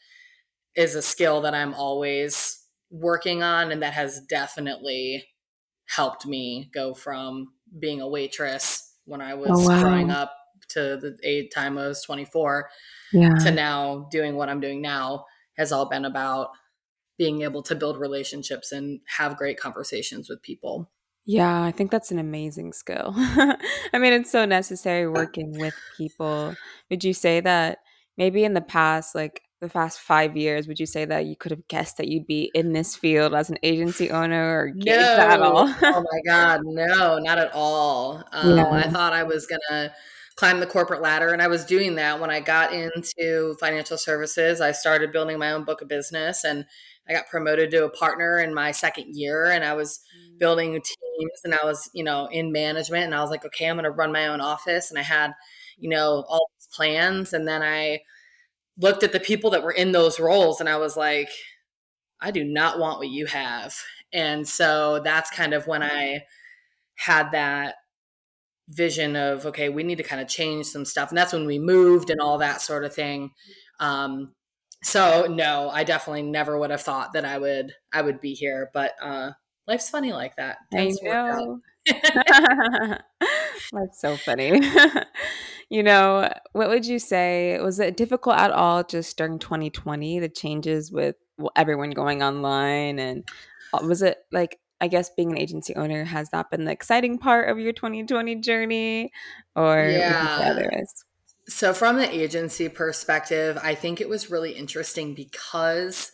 is 0.76 0.96
a 0.96 1.02
skill 1.02 1.42
that 1.42 1.56
I'm 1.56 1.74
always 1.74 2.64
working 2.92 3.44
on 3.44 3.72
and 3.72 3.82
that 3.84 3.94
has 3.94 4.22
definitely 4.30 5.28
helped 5.88 6.26
me 6.26 6.70
go 6.74 6.94
from 6.94 7.54
being 7.80 8.02
a 8.02 8.08
waitress 8.08 8.96
when 9.06 9.22
I 9.22 9.34
Oh, 9.46 9.60
was 9.60 9.70
growing 9.80 10.10
up 10.12 10.34
to 10.70 10.98
the 10.98 11.18
age 11.24 11.52
time 11.54 11.78
I 11.78 11.88
was 11.88 12.04
24 12.04 12.70
Yeah. 13.12 13.30
to 13.40 13.52
now 13.52 14.08
doing 14.12 14.36
what 14.36 14.50
I'm 14.50 14.60
doing 14.60 14.82
now 14.82 15.26
has 15.58 15.72
all 15.72 15.90
been 15.90 16.06
about 16.06 16.50
being 17.18 17.42
able 17.44 17.64
to 17.64 17.76
build 17.76 17.98
relationships 17.98 18.72
and 18.72 19.02
have 19.18 19.38
great 19.38 19.60
conversations 19.60 20.30
with 20.30 20.42
people. 20.42 20.92
Yeah, 21.26 21.64
I 21.64 21.72
think 21.72 21.92
that's 21.92 22.12
an 22.12 22.20
amazing 22.20 22.74
skill. 22.74 23.14
I 23.16 23.58
mean, 24.00 24.14
it's 24.14 24.32
so 24.32 24.46
necessary 24.46 25.08
working 25.08 25.58
with 25.58 25.76
people. 25.96 26.58
Would 26.90 27.04
you 27.04 27.14
say 27.14 27.40
that 27.42 27.80
maybe 28.18 28.44
in 28.44 28.54
the 28.54 28.62
past, 28.62 29.14
like 29.14 29.44
the 29.62 29.70
past 29.70 30.00
five 30.00 30.38
years, 30.38 30.68
would 30.68 30.80
you 30.80 30.86
say 30.86 31.06
that 31.06 31.26
you 31.26 31.36
could 31.36 31.52
have 31.52 31.68
guessed 31.68 31.98
that 31.98 32.08
you'd 32.08 32.28
be 32.28 32.52
in 32.54 32.74
this 32.74 32.96
field 32.96 33.34
as 33.34 33.50
an 33.50 33.58
agency 33.64 34.10
owner 34.10 34.60
or 34.60 34.68
gigs 34.70 35.18
at 35.18 35.40
No. 35.40 35.44
all? 35.44 35.76
Oh 35.82 36.04
my 36.12 36.22
God. 36.26 36.62
No, 36.64 37.20
not 37.20 37.38
at 37.38 37.52
all. 37.54 38.24
Um, 38.32 38.60
I 38.74 38.88
thought 38.88 39.14
I 39.14 39.24
was 39.24 39.46
going 39.48 39.62
to 39.70 39.94
climb 40.36 40.60
the 40.62 40.66
corporate 40.66 41.02
ladder, 41.02 41.34
and 41.34 41.42
I 41.42 41.48
was 41.48 41.66
doing 41.66 41.96
that 41.96 42.20
when 42.20 42.30
I 42.30 42.40
got 42.40 42.72
into 42.74 43.56
financial 43.60 43.98
services. 43.98 44.62
I 44.62 44.72
started 44.72 45.12
building 45.12 45.38
my 45.38 45.52
own 45.52 45.66
book 45.66 45.82
of 45.82 45.90
business, 45.90 46.46
and 46.46 46.66
I 47.10 47.14
got 47.14 47.28
promoted 47.28 47.72
to 47.72 47.86
a 47.86 47.90
partner 47.90 48.40
in 48.40 48.54
my 48.54 48.72
second 48.72 49.16
year, 49.16 49.46
and 49.46 49.66
I 49.66 49.74
was 49.74 50.00
building 50.38 50.72
teams 50.74 51.32
and 51.44 51.54
I 51.54 51.66
was, 51.66 51.90
you 51.94 52.04
know, 52.04 52.28
in 52.32 52.52
management 52.54 53.04
and 53.04 53.14
I 53.14 53.22
was 53.22 53.30
like, 53.30 53.46
okay, 53.46 53.68
I'm 53.68 53.76
going 53.76 53.84
to 53.84 53.92
run 53.92 54.12
my 54.14 54.28
own 54.28 54.40
office 54.40 54.90
and 54.90 54.98
I 54.98 55.04
had, 55.04 55.34
you 55.78 55.90
know, 55.90 56.24
all 56.30 56.50
these 56.58 56.68
plans 56.74 57.34
and 57.34 57.46
then 57.46 57.62
I 57.62 58.00
looked 58.80 59.04
at 59.04 59.12
the 59.12 59.20
people 59.20 59.52
that 59.52 59.64
were 59.64 59.72
in 59.72 59.92
those 59.92 60.20
roles 60.20 60.60
and 60.60 60.70
I 60.70 60.78
was 60.78 60.98
like, 60.98 61.30
I 62.22 62.32
do 62.32 62.44
not 62.44 62.80
want 62.80 63.00
what 63.00 63.10
you 63.10 63.28
have. 63.28 63.76
And 64.12 64.48
so 64.48 65.02
that's 65.04 65.30
kind 65.30 65.54
of 65.54 65.68
when 65.68 65.84
I 65.84 66.24
had 66.96 67.32
that 67.32 67.76
vision 68.68 69.16
of 69.16 69.48
okay 69.48 69.68
we 69.70 69.82
need 69.82 69.98
to 69.98 70.04
kind 70.04 70.22
of 70.22 70.28
change 70.28 70.66
some 70.68 70.86
stuff. 70.86 71.10
And 71.10 71.18
that's 71.18 71.34
when 71.34 71.46
we 71.46 71.60
moved 71.60 72.10
and 72.10 72.22
all 72.22 72.38
that 72.40 72.62
sort 72.62 72.86
of 72.86 72.94
thing. 72.94 73.32
Um, 73.80 74.34
so 74.82 75.28
no 75.30 75.70
i 75.72 75.84
definitely 75.84 76.22
never 76.22 76.58
would 76.58 76.72
have 76.72 76.82
thought 76.82 77.12
that 77.12 77.26
i 77.26 77.38
would 77.38 77.74
i 77.92 78.02
would 78.02 78.22
be 78.22 78.34
here 78.34 78.70
but 78.74 78.94
uh 79.02 79.30
life's 79.70 79.90
funny 79.90 80.12
like 80.12 80.36
that. 80.36 80.58
I 80.74 80.92
know 81.04 81.62
that's 83.72 84.02
so 84.02 84.16
funny. 84.18 84.62
You 85.72 85.84
know 85.84 86.34
what 86.54 86.70
would 86.70 86.88
you 86.88 86.98
say 86.98 87.60
was 87.62 87.80
it 87.80 87.96
difficult 87.96 88.38
at 88.38 88.50
all 88.50 88.84
just 88.84 89.16
during 89.20 89.38
2020 89.38 90.20
the 90.20 90.28
changes 90.28 90.92
with 90.92 91.16
everyone 91.56 91.92
going 91.92 92.24
online 92.24 92.98
and 92.98 93.24
uh, 93.72 93.86
was 93.86 94.02
it 94.02 94.18
like 94.32 94.58
I 94.82 94.88
guess 94.88 95.10
being 95.10 95.32
an 95.32 95.38
agency 95.38 95.76
owner, 95.76 96.06
has 96.06 96.30
that 96.30 96.50
been 96.50 96.66
the 96.66 96.72
exciting 96.72 97.18
part 97.18 97.50
of 97.50 97.60
your 97.60 97.74
2020 97.74 98.36
journey? 98.38 99.12
Or 99.56 99.86
yeah. 99.86 100.84
So 101.48 101.74
from 101.74 101.98
the 101.98 102.10
agency 102.10 102.70
perspective, 102.70 103.60
I 103.62 103.76
think 103.76 104.00
it 104.00 104.08
was 104.08 104.32
really 104.32 104.54
interesting 104.54 105.16
because 105.16 106.12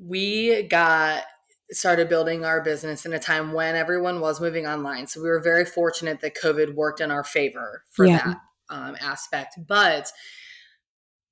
we 0.00 0.62
got 0.62 1.24
started 1.70 2.08
building 2.08 2.44
our 2.44 2.62
business 2.62 3.06
in 3.06 3.12
a 3.12 3.18
time 3.18 3.52
when 3.52 3.74
everyone 3.74 4.20
was 4.20 4.40
moving 4.40 4.66
online. 4.66 5.06
So 5.06 5.22
we 5.22 5.28
were 5.28 5.40
very 5.40 5.64
fortunate 5.64 6.20
that 6.20 6.36
COVID 6.36 6.74
worked 6.74 7.00
in 7.00 7.10
our 7.10 7.24
favor 7.24 7.84
for 7.90 8.04
yeah. 8.04 8.18
that 8.18 8.36
um, 8.70 8.96
aspect. 9.00 9.58
But 9.66 10.12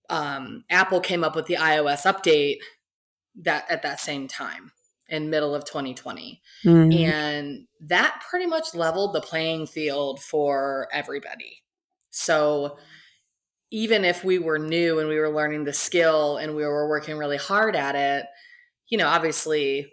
um, 0.09 0.65
Apple 0.71 1.01
came 1.01 1.23
up 1.25 1.37
with 1.37 1.47
the 1.47 1.57
iOS 1.57 2.05
update 2.05 2.59
that 3.43 3.71
at 3.71 3.83
that 3.83 4.01
same 4.01 4.29
time 4.29 4.73
in 5.09 5.31
middle 5.31 5.55
of 5.55 5.65
2020 5.65 6.41
mm-hmm. 6.65 6.93
and 6.93 7.67
that 7.81 8.23
pretty 8.29 8.47
much 8.47 8.75
leveled 8.75 9.13
the 9.13 9.21
playing 9.21 9.67
field 9.67 10.21
for 10.21 10.89
everybody 10.93 11.63
so 12.11 12.79
even 13.71 14.05
if 14.05 14.23
we 14.23 14.39
were 14.39 14.59
new 14.59 14.99
and 14.99 15.09
we 15.09 15.19
were 15.19 15.31
learning 15.31 15.65
the 15.65 15.73
skill 15.73 16.37
and 16.37 16.55
we 16.55 16.65
were 16.65 16.89
working 16.89 17.17
really 17.17 17.37
hard 17.37 17.75
at 17.75 17.95
it 17.95 18.27
you 18.89 18.99
know 18.99 19.09
obviously 19.09 19.91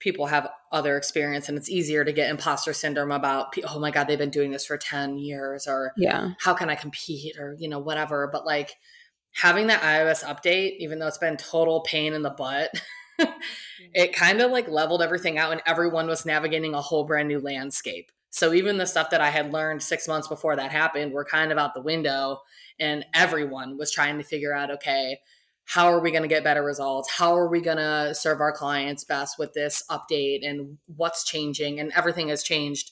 people 0.00 0.26
have 0.26 0.48
other 0.70 0.96
experience 0.96 1.48
and 1.48 1.58
it's 1.58 1.70
easier 1.70 2.04
to 2.04 2.12
get 2.12 2.30
imposter 2.30 2.72
syndrome 2.72 3.10
about 3.10 3.54
oh 3.68 3.78
my 3.78 3.90
god 3.90 4.06
they've 4.06 4.18
been 4.18 4.30
doing 4.30 4.50
this 4.50 4.66
for 4.66 4.76
10 4.76 5.18
years 5.18 5.66
or 5.66 5.92
yeah 5.96 6.30
how 6.40 6.54
can 6.54 6.70
i 6.70 6.74
compete 6.74 7.36
or 7.38 7.56
you 7.58 7.68
know 7.68 7.78
whatever 7.78 8.28
but 8.30 8.46
like 8.46 8.76
having 9.32 9.66
that 9.66 9.82
ios 9.82 10.24
update 10.24 10.76
even 10.78 10.98
though 10.98 11.06
it's 11.06 11.18
been 11.18 11.36
total 11.36 11.80
pain 11.80 12.12
in 12.12 12.22
the 12.22 12.30
butt 12.30 12.70
mm-hmm. 13.20 13.90
it 13.94 14.14
kind 14.14 14.40
of 14.40 14.50
like 14.50 14.68
leveled 14.68 15.02
everything 15.02 15.38
out 15.38 15.52
and 15.52 15.62
everyone 15.66 16.06
was 16.06 16.26
navigating 16.26 16.74
a 16.74 16.80
whole 16.80 17.04
brand 17.04 17.28
new 17.28 17.40
landscape. 17.40 18.10
So 18.30 18.52
even 18.52 18.76
the 18.76 18.86
stuff 18.86 19.10
that 19.10 19.20
I 19.20 19.30
had 19.30 19.52
learned 19.52 19.82
six 19.82 20.06
months 20.06 20.28
before 20.28 20.56
that 20.56 20.70
happened 20.70 21.12
were 21.12 21.24
kind 21.24 21.50
of 21.50 21.58
out 21.58 21.74
the 21.74 21.80
window. 21.80 22.42
And 22.78 23.04
everyone 23.14 23.78
was 23.78 23.90
trying 23.90 24.18
to 24.18 24.24
figure 24.24 24.54
out 24.54 24.70
okay, 24.70 25.20
how 25.68 25.92
are 25.92 26.00
we 26.00 26.10
going 26.10 26.22
to 26.22 26.28
get 26.28 26.42
better 26.42 26.62
results? 26.62 27.10
How 27.10 27.36
are 27.36 27.46
we 27.46 27.60
going 27.60 27.76
to 27.76 28.14
serve 28.14 28.40
our 28.40 28.52
clients 28.52 29.04
best 29.04 29.38
with 29.38 29.52
this 29.52 29.82
update 29.90 30.40
and 30.42 30.78
what's 30.86 31.24
changing? 31.24 31.78
And 31.78 31.92
everything 31.94 32.30
has 32.30 32.42
changed 32.42 32.90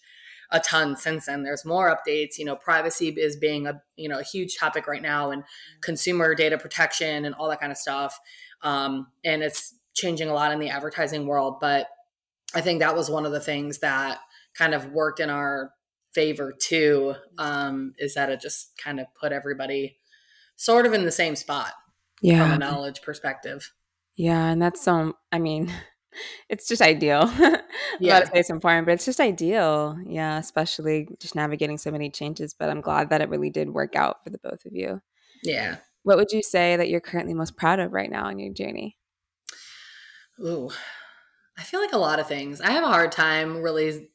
a 0.50 0.60
ton 0.60 0.94
since 0.94 1.24
then. 1.24 1.42
There's 1.42 1.64
more 1.64 1.90
updates. 1.90 2.36
You 2.36 2.44
know, 2.44 2.54
privacy 2.54 3.08
is 3.08 3.38
being 3.38 3.66
a 3.66 3.80
you 3.96 4.10
know 4.10 4.18
a 4.18 4.22
huge 4.22 4.58
topic 4.58 4.86
right 4.86 5.00
now, 5.00 5.30
and 5.30 5.42
consumer 5.80 6.34
data 6.34 6.58
protection 6.58 7.24
and 7.24 7.34
all 7.34 7.48
that 7.48 7.60
kind 7.60 7.72
of 7.72 7.78
stuff. 7.78 8.20
Um, 8.62 9.06
and 9.24 9.42
it's 9.42 9.74
changing 9.94 10.28
a 10.28 10.34
lot 10.34 10.52
in 10.52 10.58
the 10.58 10.68
advertising 10.68 11.26
world. 11.26 11.56
But 11.60 11.86
I 12.54 12.60
think 12.60 12.80
that 12.80 12.94
was 12.94 13.08
one 13.08 13.24
of 13.24 13.32
the 13.32 13.40
things 13.40 13.78
that 13.78 14.18
kind 14.52 14.74
of 14.74 14.92
worked 14.92 15.18
in 15.18 15.30
our 15.30 15.72
favor 16.12 16.52
too, 16.52 17.14
um, 17.38 17.94
is 17.98 18.14
that 18.14 18.28
it 18.28 18.42
just 18.42 18.72
kind 18.76 19.00
of 19.00 19.06
put 19.18 19.32
everybody 19.32 19.96
sort 20.56 20.84
of 20.84 20.92
in 20.92 21.04
the 21.04 21.12
same 21.12 21.36
spot 21.36 21.72
yeah. 22.22 22.42
from 22.42 22.52
a 22.52 22.59
knowledge 22.59 23.02
perspective. 23.02 23.72
Yeah, 24.16 24.46
and 24.46 24.61
that's 24.61 24.81
some. 24.81 25.14
I 25.33 25.38
mean, 25.38 25.72
it's 26.48 26.68
just 26.68 26.83
ideal. 26.83 27.31
yeah, 28.00 28.20
to 28.20 28.26
say 28.26 28.40
it's 28.40 28.50
important, 28.50 28.87
but 28.87 28.92
it's 28.92 29.05
just 29.05 29.20
ideal. 29.20 29.98
Yeah, 30.05 30.38
especially 30.38 31.09
just 31.20 31.35
navigating 31.35 31.79
so 31.79 31.90
many 31.90 32.11
changes. 32.11 32.55
But 32.55 32.70
I'm 32.70 32.81
glad 32.81 33.11
that 33.11 33.20
it 33.20 33.29
really 33.29 33.50
did 33.50 33.70
work 33.70 33.96
out 33.96 34.24
for 34.24 34.31
the 34.31 34.38
both 34.38 34.64
of 34.64 34.72
you. 34.72 35.00
Yeah. 35.42 35.76
What 36.02 36.16
would 36.18 36.33
you 36.33 36.42
say 36.42 36.76
that 36.76 36.88
you're 36.88 37.00
currently 37.00 37.35
most 37.35 37.57
proud 37.57 37.81
of 37.81 37.92
right 37.92 38.11
now 38.11 38.29
in 38.29 38.38
your 38.38 38.52
journey? 38.52 38.96
Ooh, 40.40 40.70
I 41.59 41.62
feel 41.62 41.81
like 41.81 41.92
a 41.92 41.98
lot 41.98 42.20
of 42.20 42.29
things. 42.29 42.61
I 42.61 42.70
have 42.70 42.85
a 42.85 42.88
hard 42.88 43.11
time 43.11 43.61
really 43.61 44.09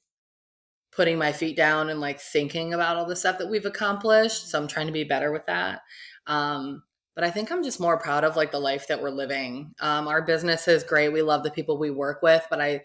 putting 0.96 1.18
my 1.18 1.32
feet 1.32 1.58
down 1.58 1.90
and 1.90 2.00
like 2.00 2.20
thinking 2.20 2.74
about 2.74 2.98
all 2.98 3.06
the 3.06 3.16
stuff 3.16 3.38
that 3.40 3.50
we've 3.50 3.66
accomplished. 3.66 4.50
So 4.50 4.60
I'm 4.60 4.68
trying 4.68 4.88
to 4.88 4.94
be 4.94 5.04
better 5.04 5.32
with 5.32 5.46
that. 5.48 5.82
Um, 6.28 6.84
but 7.16 7.24
I 7.24 7.32
think 7.32 7.52
I'm 7.52 7.64
just 7.64 7.80
more 7.80 7.98
proud 7.98 8.24
of 8.24 8.36
like 8.36 8.52
the 8.52 8.60
life 8.60 8.88
that 8.88 9.02
we're 9.02 9.10
living. 9.10 9.74
Um, 9.80 10.08
our 10.08 10.22
business 10.22 10.68
is 10.68 10.84
great. 10.84 11.10
We 11.10 11.22
love 11.22 11.44
the 11.44 11.52
people 11.52 11.78
we 11.78 11.92
work 11.92 12.22
with, 12.22 12.46
but 12.50 12.62
I, 12.62 12.84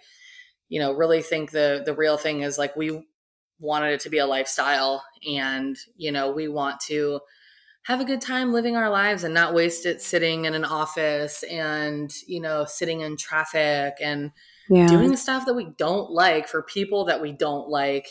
you 0.69 0.81
know, 0.81 0.93
really 0.93 1.23
think 1.23 1.51
the 1.51 1.83
the 1.85 1.95
real 1.95 2.17
thing 2.17 2.41
is 2.41 2.59
like 2.59 2.77
we 2.77 3.03
wanted 3.59 3.93
it 3.93 4.01
to 4.01 4.11
be 4.11 4.19
a 4.19 4.27
lifestyle, 4.27 5.05
and 5.29 5.77
you 5.97 6.13
know, 6.13 6.31
we 6.31 6.49
want 6.49 6.81
to 6.89 7.21
have 7.87 8.01
a 8.01 8.05
good 8.05 8.21
time 8.21 8.53
living 8.53 8.77
our 8.77 8.91
lives 8.91 9.23
and 9.23 9.33
not 9.33 9.55
waste 9.55 9.87
it 9.87 10.03
sitting 10.03 10.45
in 10.45 10.55
an 10.55 10.65
office 10.65 11.45
and 11.45 12.13
you 12.27 12.41
know 12.41 12.65
sitting 12.65 13.01
in 13.01 13.17
traffic 13.17 13.95
and 14.03 14.33
yeah. 14.69 14.89
doing 14.89 15.17
stuff 15.17 15.47
that 15.47 15.55
we 15.55 15.69
don't 15.79 16.11
like 16.11 16.49
for 16.49 16.63
people 16.63 17.05
that 17.05 17.23
we 17.23 17.31
don't 17.31 17.69
like 17.69 18.09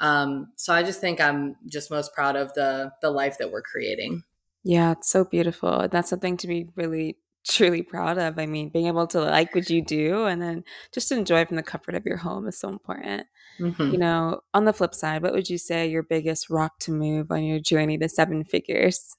um, 0.00 0.50
so 0.56 0.72
i 0.72 0.82
just 0.82 1.02
think 1.02 1.20
i'm 1.20 1.54
just 1.66 1.90
most 1.90 2.14
proud 2.14 2.34
of 2.34 2.52
the 2.54 2.90
the 3.02 3.10
life 3.10 3.36
that 3.38 3.52
we're 3.52 3.60
creating 3.60 4.22
yeah 4.64 4.92
it's 4.92 5.10
so 5.10 5.24
beautiful 5.24 5.88
that's 5.90 6.10
something 6.10 6.36
to 6.36 6.46
be 6.46 6.68
really 6.76 7.16
truly 7.46 7.82
proud 7.82 8.18
of 8.18 8.38
i 8.38 8.46
mean 8.46 8.68
being 8.68 8.86
able 8.86 9.06
to 9.06 9.20
like 9.20 9.54
what 9.54 9.70
you 9.70 9.82
do 9.82 10.26
and 10.26 10.42
then 10.42 10.62
just 10.92 11.10
enjoy 11.10 11.44
from 11.44 11.56
the 11.56 11.62
comfort 11.62 11.94
of 11.94 12.04
your 12.04 12.18
home 12.18 12.46
is 12.46 12.58
so 12.58 12.68
important 12.68 13.26
mm-hmm. 13.58 13.90
you 13.90 13.98
know 13.98 14.40
on 14.52 14.66
the 14.66 14.72
flip 14.72 14.94
side 14.94 15.22
what 15.22 15.32
would 15.32 15.48
you 15.48 15.56
say 15.56 15.88
your 15.88 16.02
biggest 16.02 16.50
rock 16.50 16.78
to 16.78 16.92
move 16.92 17.30
on 17.30 17.42
your 17.42 17.58
journey 17.58 17.96
to 17.96 18.08
seven 18.08 18.44
figures 18.44 19.16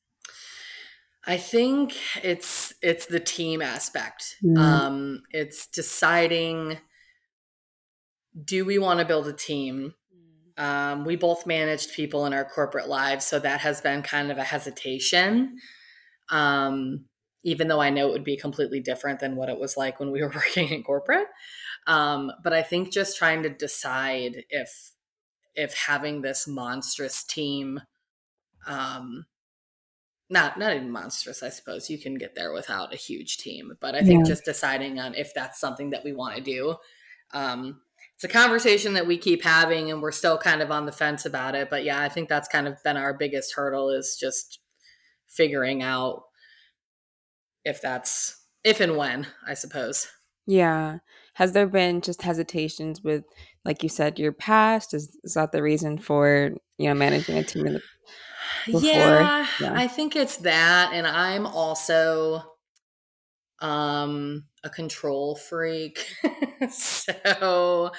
I 1.25 1.37
think 1.37 1.95
it's 2.23 2.73
it's 2.81 3.05
the 3.05 3.19
team 3.19 3.61
aspect. 3.61 4.37
Mm. 4.43 4.57
Um, 4.57 5.21
it's 5.31 5.67
deciding 5.67 6.79
do 8.45 8.65
we 8.65 8.79
want 8.79 8.99
to 8.99 9.05
build 9.05 9.27
a 9.27 9.33
team? 9.33 9.93
Um, 10.57 11.05
we 11.05 11.15
both 11.15 11.45
managed 11.45 11.93
people 11.93 12.25
in 12.25 12.33
our 12.33 12.45
corporate 12.45 12.87
lives, 12.87 13.25
so 13.25 13.39
that 13.39 13.61
has 13.61 13.81
been 13.81 14.01
kind 14.01 14.31
of 14.31 14.37
a 14.37 14.43
hesitation. 14.43 15.57
Um, 16.29 17.05
even 17.43 17.67
though 17.67 17.81
I 17.81 17.89
know 17.89 18.07
it 18.07 18.11
would 18.11 18.23
be 18.23 18.37
completely 18.37 18.79
different 18.79 19.19
than 19.19 19.35
what 19.35 19.49
it 19.49 19.59
was 19.59 19.75
like 19.75 19.99
when 19.99 20.11
we 20.11 20.21
were 20.21 20.29
working 20.35 20.69
in 20.69 20.83
corporate. 20.83 21.27
Um, 21.87 22.31
but 22.43 22.53
I 22.53 22.61
think 22.61 22.91
just 22.91 23.17
trying 23.17 23.43
to 23.43 23.49
decide 23.49 24.43
if 24.49 24.93
if 25.55 25.73
having 25.73 26.21
this 26.21 26.47
monstrous 26.47 27.23
team 27.23 27.81
um, 28.67 29.25
not 30.29 30.57
not 30.57 30.73
even 30.73 30.89
monstrous 30.89 31.43
i 31.43 31.49
suppose 31.49 31.89
you 31.89 31.99
can 31.99 32.15
get 32.15 32.35
there 32.35 32.53
without 32.53 32.93
a 32.93 32.97
huge 32.97 33.37
team 33.37 33.73
but 33.81 33.95
i 33.95 34.01
think 34.01 34.25
yeah. 34.25 34.31
just 34.31 34.45
deciding 34.45 34.97
on 34.97 35.13
if 35.13 35.33
that's 35.33 35.59
something 35.59 35.89
that 35.89 36.03
we 36.05 36.13
want 36.13 36.35
to 36.35 36.41
do 36.41 36.75
um, 37.33 37.81
it's 38.21 38.35
a 38.35 38.37
conversation 38.37 38.93
that 38.93 39.07
we 39.07 39.17
keep 39.17 39.43
having 39.43 39.89
and 39.89 39.99
we're 39.99 40.11
still 40.11 40.37
kind 40.37 40.61
of 40.61 40.69
on 40.69 40.85
the 40.85 40.91
fence 40.91 41.25
about 41.25 41.55
it 41.55 41.71
but 41.71 41.83
yeah 41.83 42.01
i 42.01 42.07
think 42.07 42.29
that's 42.29 42.47
kind 42.47 42.67
of 42.67 42.75
been 42.83 42.95
our 42.95 43.15
biggest 43.15 43.55
hurdle 43.55 43.89
is 43.89 44.15
just 44.19 44.59
figuring 45.27 45.81
out 45.81 46.25
if 47.65 47.81
that's 47.81 48.45
if 48.63 48.79
and 48.79 48.95
when 48.95 49.25
i 49.47 49.55
suppose 49.55 50.07
yeah 50.45 50.99
has 51.33 51.53
there 51.53 51.65
been 51.65 51.99
just 51.99 52.21
hesitations 52.21 53.01
with 53.01 53.23
like 53.65 53.81
you 53.81 53.89
said 53.89 54.19
your 54.19 54.31
past 54.31 54.93
is, 54.93 55.17
is 55.23 55.33
that 55.33 55.51
the 55.51 55.63
reason 55.63 55.97
for 55.97 56.51
you 56.77 56.87
know 56.87 56.93
managing 56.93 57.39
a 57.39 57.43
team 57.43 57.65
in 57.65 57.73
the 57.73 57.81
yeah, 58.67 59.47
yeah, 59.59 59.73
I 59.73 59.87
think 59.87 60.15
it's 60.15 60.37
that. 60.37 60.91
And 60.93 61.07
I'm 61.07 61.45
also 61.45 62.43
um 63.59 64.45
a 64.63 64.69
control 64.69 65.35
freak. 65.35 66.05
so 66.69 67.91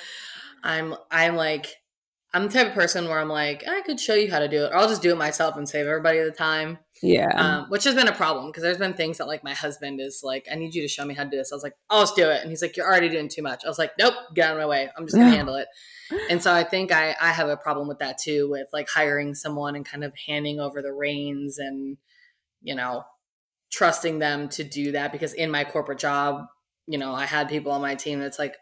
I'm 0.62 0.94
I'm 1.10 1.36
like 1.36 1.74
I'm 2.34 2.46
the 2.46 2.52
type 2.52 2.68
of 2.68 2.72
person 2.72 3.08
where 3.08 3.18
I'm 3.18 3.28
like, 3.28 3.62
I 3.68 3.82
could 3.82 4.00
show 4.00 4.14
you 4.14 4.30
how 4.30 4.38
to 4.38 4.48
do 4.48 4.64
it. 4.64 4.72
Or 4.72 4.76
I'll 4.76 4.88
just 4.88 5.02
do 5.02 5.12
it 5.12 5.18
myself 5.18 5.56
and 5.56 5.68
save 5.68 5.86
everybody 5.86 6.18
the 6.20 6.30
time. 6.30 6.78
Yeah. 7.02 7.28
Um, 7.34 7.66
which 7.68 7.84
has 7.84 7.94
been 7.94 8.08
a 8.08 8.14
problem 8.14 8.46
because 8.46 8.62
there's 8.62 8.78
been 8.78 8.94
things 8.94 9.18
that 9.18 9.26
like 9.26 9.44
my 9.44 9.52
husband 9.52 10.00
is 10.00 10.22
like, 10.24 10.46
I 10.50 10.54
need 10.54 10.74
you 10.74 10.80
to 10.82 10.88
show 10.88 11.04
me 11.04 11.14
how 11.14 11.24
to 11.24 11.30
do 11.30 11.36
this. 11.36 11.52
I 11.52 11.56
was 11.56 11.62
like, 11.62 11.74
I'll 11.90 12.02
just 12.02 12.16
do 12.16 12.30
it. 12.30 12.40
And 12.40 12.48
he's 12.48 12.62
like, 12.62 12.76
You're 12.76 12.86
already 12.86 13.08
doing 13.08 13.28
too 13.28 13.42
much. 13.42 13.64
I 13.64 13.68
was 13.68 13.78
like, 13.78 13.92
Nope, 13.98 14.14
get 14.34 14.46
out 14.46 14.52
of 14.52 14.60
my 14.60 14.66
way. 14.66 14.88
I'm 14.96 15.04
just 15.04 15.16
gonna 15.16 15.30
handle 15.30 15.56
it. 15.56 15.68
And 16.30 16.42
so 16.42 16.52
I 16.52 16.62
think 16.62 16.92
I, 16.92 17.16
I 17.20 17.32
have 17.32 17.48
a 17.48 17.56
problem 17.56 17.88
with 17.88 17.98
that 17.98 18.18
too, 18.18 18.48
with 18.50 18.68
like 18.72 18.88
hiring 18.88 19.34
someone 19.34 19.76
and 19.76 19.84
kind 19.84 20.04
of 20.04 20.12
handing 20.26 20.60
over 20.60 20.80
the 20.80 20.92
reins 20.92 21.58
and, 21.58 21.98
you 22.62 22.74
know, 22.74 23.04
trusting 23.70 24.20
them 24.20 24.48
to 24.50 24.64
do 24.64 24.92
that. 24.92 25.12
Because 25.12 25.32
in 25.34 25.50
my 25.50 25.64
corporate 25.64 25.98
job, 25.98 26.46
you 26.86 26.98
know, 26.98 27.12
I 27.14 27.24
had 27.26 27.48
people 27.48 27.72
on 27.72 27.80
my 27.80 27.94
team 27.94 28.20
that's 28.20 28.38
like, 28.38 28.56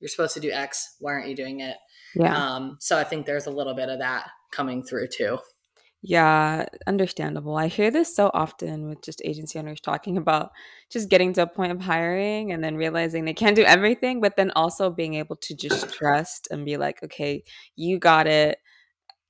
You're 0.00 0.08
supposed 0.08 0.34
to 0.34 0.40
do 0.40 0.50
X, 0.50 0.96
why 1.00 1.12
aren't 1.12 1.28
you 1.28 1.36
doing 1.36 1.60
it? 1.60 1.76
Yeah. 2.14 2.36
Um, 2.36 2.76
so 2.80 2.98
I 2.98 3.04
think 3.04 3.26
there's 3.26 3.46
a 3.46 3.50
little 3.50 3.74
bit 3.74 3.88
of 3.88 3.98
that 4.00 4.28
coming 4.52 4.82
through 4.82 5.08
too. 5.08 5.38
Yeah, 6.02 6.66
understandable. 6.86 7.56
I 7.56 7.66
hear 7.66 7.90
this 7.90 8.14
so 8.14 8.30
often 8.32 8.88
with 8.88 9.02
just 9.02 9.20
agency 9.24 9.58
owners 9.58 9.80
talking 9.80 10.16
about 10.22 10.50
just 10.90 11.08
getting 11.08 11.32
to 11.34 11.42
a 11.42 11.46
point 11.46 11.72
of 11.72 11.80
hiring 11.80 12.52
and 12.52 12.62
then 12.62 12.76
realizing 12.76 13.24
they 13.24 13.34
can't 13.34 13.56
do 13.56 13.64
everything, 13.64 14.20
but 14.20 14.36
then 14.36 14.52
also 14.54 14.88
being 14.90 15.14
able 15.14 15.36
to 15.36 15.56
just 15.56 15.92
trust 15.92 16.46
and 16.50 16.64
be 16.64 16.76
like, 16.76 17.02
okay, 17.02 17.42
you 17.74 17.98
got 17.98 18.26
it. 18.26 18.58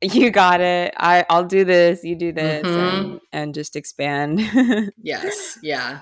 You 0.02 0.30
got 0.30 0.61
it. 0.61 0.92
I, 0.98 1.24
I'll 1.30 1.46
do 1.46 1.64
this, 1.64 2.04
you 2.04 2.16
do 2.16 2.30
this, 2.30 2.66
Mhm. 2.66 2.76
and 2.76 3.20
and 3.32 3.54
just 3.54 3.76
expand. 3.76 4.40
Yes. 5.02 5.59
Yeah. 5.62 6.00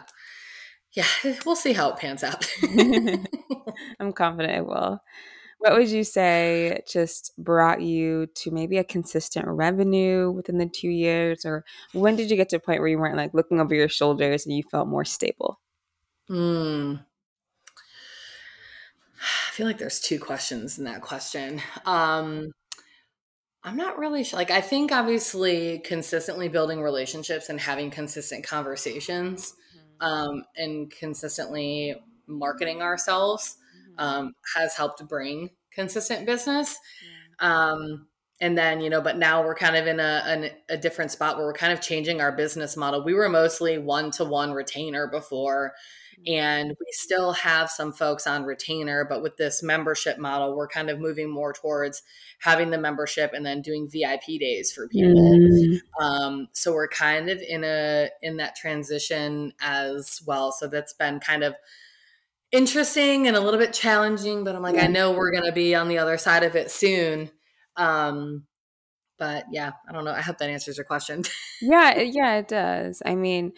Yeah. 0.95 1.07
We'll 1.45 1.57
see 1.57 1.73
how 1.73 1.91
it 1.91 1.99
pans 1.99 2.23
out. 2.23 2.51
I'm 4.01 4.13
confident 4.13 4.59
it 4.59 4.67
will. 4.67 5.01
What 5.59 5.75
would 5.75 5.89
you 5.89 6.05
say 6.05 6.83
just 6.87 7.33
brought 7.39 7.81
you 7.81 8.27
to 8.37 8.51
maybe 8.51 8.79
a 8.79 8.85
consistent 8.85 9.47
revenue 9.49 10.31
within 10.31 10.59
the 10.59 10.67
2 10.67 10.89
years? 10.89 11.45
Or 11.45 11.65
when 11.93 12.17
did 12.17 12.31
you 12.31 12.37
get 12.37 12.51
to 12.51 12.57
a 12.57 12.61
point 12.61 12.81
where 12.81 12.89
you 12.89 12.99
weren't, 12.99 13.17
like, 13.17 13.35
looking 13.35 13.61
over 13.61 13.75
your 13.75 13.89
shoulders 13.89 14.47
and 14.47 14.55
you 14.57 14.63
felt 14.71 14.89
more 14.89 15.05
stable? 15.05 15.61
Hmm. 16.29 16.97
I 19.21 19.53
feel 19.53 19.67
like 19.67 19.79
there's 19.79 20.01
2 20.01 20.19
questions 20.19 20.79
in 20.79 20.85
that 20.85 21.01
question. 21.01 21.63
Um, 21.87 22.53
I'm 23.63 23.77
not 23.77 23.99
really 23.99 24.23
sure. 24.23 24.39
Like, 24.39 24.51
I 24.51 24.61
think 24.61 24.93
obviously 24.93 25.79
consistently 25.79 26.49
building 26.49 26.83
relationships 26.83 27.49
and 27.49 27.59
having 27.59 27.91
consistent 27.91 28.45
conversations. 28.47 29.55
Um, 30.01 30.45
and 30.57 30.91
consistently 30.91 31.95
marketing 32.27 32.83
ourselves, 32.83 33.57
Mhm. 33.91 34.01
um, 34.03 34.35
has 34.57 34.75
helped 34.75 35.07
bring 35.09 35.51
consistent 35.71 36.27
business. 36.27 36.77
Um, 37.41 38.09
and 38.41 38.59
then, 38.59 38.81
you 38.81 38.91
know, 38.91 39.01
but 39.01 39.17
now 39.17 39.45
we're 39.45 39.55
kind 39.55 39.77
of 39.77 39.87
in 39.87 40.01
a, 40.01 40.23
an, 40.27 40.51
a 40.69 40.77
different 40.77 41.11
spot 41.13 41.37
where 41.37 41.47
we're 41.47 41.53
kind 41.53 41.73
of 41.73 41.81
changing 41.81 42.21
our 42.21 42.33
business 42.33 42.77
model. 42.77 43.05
We 43.05 43.15
were 43.15 43.29
mostly 43.29 43.79
one 43.79 44.11
to 44.13 44.25
one 44.25 44.53
retainer 44.53 45.07
before, 45.07 45.75
and 46.27 46.71
we 46.71 46.87
still 46.91 47.33
have 47.33 47.71
some 47.71 47.93
folks 47.93 48.27
on 48.27 48.45
retainer, 48.45 49.05
but 49.05 49.23
with 49.23 49.37
this 49.37 49.63
membership 49.63 50.19
model, 50.19 50.57
we're 50.57 50.69
kind 50.69 50.91
of 50.91 50.99
moving 50.99 51.31
more 51.31 51.53
towards 51.53 52.03
having 52.41 52.71
the 52.71 52.79
membership 52.79 53.33
and 53.33 53.45
then 53.45 53.63
doing 53.63 53.89
VIP 53.89 54.41
days 54.41 54.73
for 54.73 54.89
people. 54.89 55.21
Mm. 55.21 55.81
Um, 56.01 56.49
so 56.53 56.73
we're 56.73 56.89
kind 56.89 57.31
of 57.31 57.41
in 57.41 57.65
a 57.65 58.09
in 58.23 58.37
that 58.39 58.57
transition 58.57 59.53
as 59.61 60.21
well. 60.27 60.53
So 60.53 60.67
that's 60.67 60.93
been 60.93 61.21
kind 61.21 61.45
of 61.45 61.57
interesting 62.53 63.27
and 63.27 63.37
a 63.37 63.41
little 63.41 63.61
bit 63.61 63.73
challenging, 63.73 64.45
but 64.45 64.55
I'm 64.55 64.63
like, 64.63 64.79
I 64.79 64.87
know 64.87 65.13
we're 65.13 65.33
gonna 65.33 65.53
be 65.53 65.75
on 65.75 65.89
the 65.89 65.99
other 65.99 66.19
side 66.19 66.43
of 66.43 66.57
it 66.57 66.71
soon. 66.71 67.31
Um, 67.77 68.45
but 69.19 69.47
yeah, 69.51 69.73
I 69.89 69.93
don't 69.93 70.05
know. 70.05 70.13
I 70.13 70.21
hope 70.21 70.39
that 70.39 70.51
answers 70.51 70.77
your 70.77 70.85
question. 70.85 71.25
Yeah, 71.63 71.99
yeah, 72.01 72.37
it 72.37 72.49
does. 72.49 73.01
I 73.07 73.15
mean, 73.15 73.53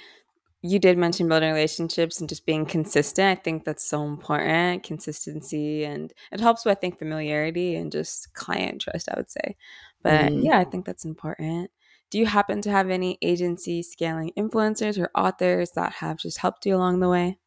you 0.62 0.79
did 0.79 0.99
mention 0.99 1.29
building 1.29 1.51
relationships 1.53 2.21
and 2.21 2.29
just 2.29 2.47
being 2.47 2.66
consistent. 2.66 3.38
I 3.38 3.42
think 3.42 3.64
that's 3.64 3.85
so 3.85 4.05
important, 4.05 4.83
consistency, 4.83 5.85
and 5.85 6.12
it 6.33 6.40
helps 6.40 6.64
with, 6.64 6.77
I 6.77 6.81
think, 6.81 6.99
familiarity 6.99 7.77
and 7.77 7.92
just 7.92 8.33
client 8.35 8.81
trust, 8.83 9.09
I 9.11 9.14
would 9.16 9.31
say. 9.31 9.57
But 10.03 10.33
Mm. 10.33 10.40
yeah, 10.40 10.59
I 10.59 10.64
think 10.64 10.87
that's 10.87 11.05
important. 11.05 11.71
Do 12.11 12.19
you 12.19 12.27
happen 12.27 12.62
to 12.62 12.71
have 12.71 12.90
any 12.90 13.19
agency 13.23 13.83
scaling 13.83 14.33
influencers 14.37 14.99
or 14.99 15.11
authors 15.14 15.73
that 15.73 15.95
have 15.95 16.19
just 16.19 16.38
helped 16.38 16.64
you 16.66 16.77
along 16.77 17.01
the 17.01 17.09
way? 17.09 17.38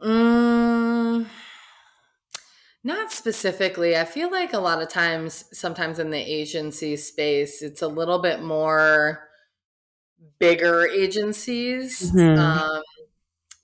Mm, 0.00 1.24
not 2.82 3.12
specifically. 3.12 3.96
I 3.96 4.04
feel 4.04 4.30
like 4.30 4.52
a 4.52 4.58
lot 4.58 4.80
of 4.82 4.88
times, 4.88 5.44
sometimes 5.52 5.98
in 5.98 6.10
the 6.10 6.18
agency 6.18 6.96
space, 6.96 7.62
it's 7.62 7.82
a 7.82 7.88
little 7.88 8.20
bit 8.20 8.42
more 8.42 9.28
bigger 10.38 10.86
agencies. 10.86 12.12
Mhm. 12.12 12.38
Um, 12.38 12.82